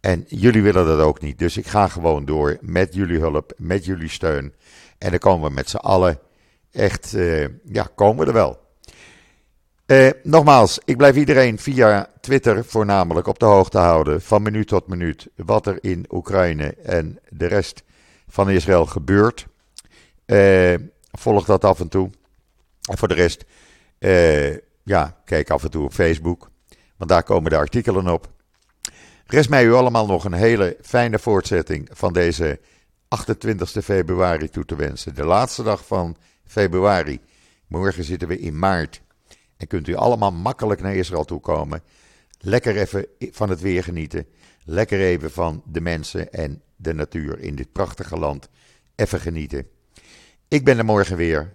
En 0.00 0.24
jullie 0.28 0.62
willen 0.62 0.86
dat 0.86 1.00
ook 1.00 1.20
niet, 1.20 1.38
dus 1.38 1.56
ik 1.56 1.66
ga 1.66 1.88
gewoon 1.88 2.24
door 2.24 2.56
met 2.60 2.94
jullie 2.94 3.18
hulp, 3.18 3.52
met 3.56 3.84
jullie 3.84 4.08
steun. 4.08 4.52
En 4.98 5.10
dan 5.10 5.18
komen 5.18 5.48
we 5.48 5.54
met 5.54 5.70
z'n 5.70 5.76
allen 5.76 6.18
echt, 6.72 7.12
uh, 7.14 7.46
ja, 7.64 7.88
komen 7.94 8.24
we 8.24 8.26
er 8.26 8.32
wel. 8.32 8.60
Nogmaals, 10.22 10.78
ik 10.84 10.96
blijf 10.96 11.16
iedereen 11.16 11.58
via 11.58 12.10
Twitter 12.20 12.64
voornamelijk 12.64 13.26
op 13.26 13.38
de 13.38 13.44
hoogte 13.44 13.78
houden 13.78 14.22
van 14.22 14.42
minuut 14.42 14.68
tot 14.68 14.86
minuut 14.86 15.28
wat 15.36 15.66
er 15.66 15.78
in 15.80 16.06
Oekraïne 16.10 16.74
en 16.74 17.18
de 17.28 17.46
rest 17.46 17.82
van 18.28 18.50
Israël 18.50 18.86
gebeurt. 18.86 19.46
Volg 21.12 21.44
dat 21.44 21.64
af 21.64 21.80
en 21.80 21.88
toe. 21.88 22.10
En 22.90 22.98
voor 22.98 23.08
de 23.08 23.14
rest, 23.14 23.44
uh, 23.98 24.56
ja, 24.82 25.20
kijk 25.24 25.50
af 25.50 25.62
en 25.64 25.70
toe 25.70 25.84
op 25.84 25.92
Facebook, 25.92 26.50
want 26.96 27.10
daar 27.10 27.22
komen 27.22 27.50
de 27.50 27.56
artikelen 27.56 28.08
op. 28.08 28.30
Rest 29.26 29.48
mij 29.48 29.64
u 29.64 29.72
allemaal 29.72 30.06
nog 30.06 30.24
een 30.24 30.32
hele 30.32 30.76
fijne 30.80 31.18
voortzetting 31.18 31.88
van 31.92 32.12
deze 32.12 32.60
28 33.08 33.84
februari 33.84 34.48
toe 34.48 34.64
te 34.64 34.76
wensen. 34.76 35.14
De 35.14 35.24
laatste 35.24 35.62
dag 35.62 35.86
van 35.86 36.16
februari. 36.44 37.20
Morgen 37.66 38.04
zitten 38.04 38.28
we 38.28 38.38
in 38.38 38.58
maart. 38.58 39.02
En 39.56 39.66
kunt 39.66 39.88
u 39.88 39.94
allemaal 39.94 40.32
makkelijk 40.32 40.80
naar 40.80 40.94
Israël 40.94 41.24
toe 41.24 41.40
komen. 41.40 41.82
Lekker 42.38 42.76
even 42.76 43.06
van 43.18 43.50
het 43.50 43.60
weer 43.60 43.84
genieten. 43.84 44.26
Lekker 44.64 45.00
even 45.00 45.30
van 45.30 45.62
de 45.66 45.80
mensen 45.80 46.32
en 46.32 46.62
de 46.76 46.94
natuur 46.94 47.38
in 47.38 47.54
dit 47.54 47.72
prachtige 47.72 48.18
land. 48.18 48.48
Even 48.94 49.20
genieten. 49.20 49.66
Ik 50.48 50.64
ben 50.64 50.78
er 50.78 50.84
morgen 50.84 51.16
weer. 51.16 51.54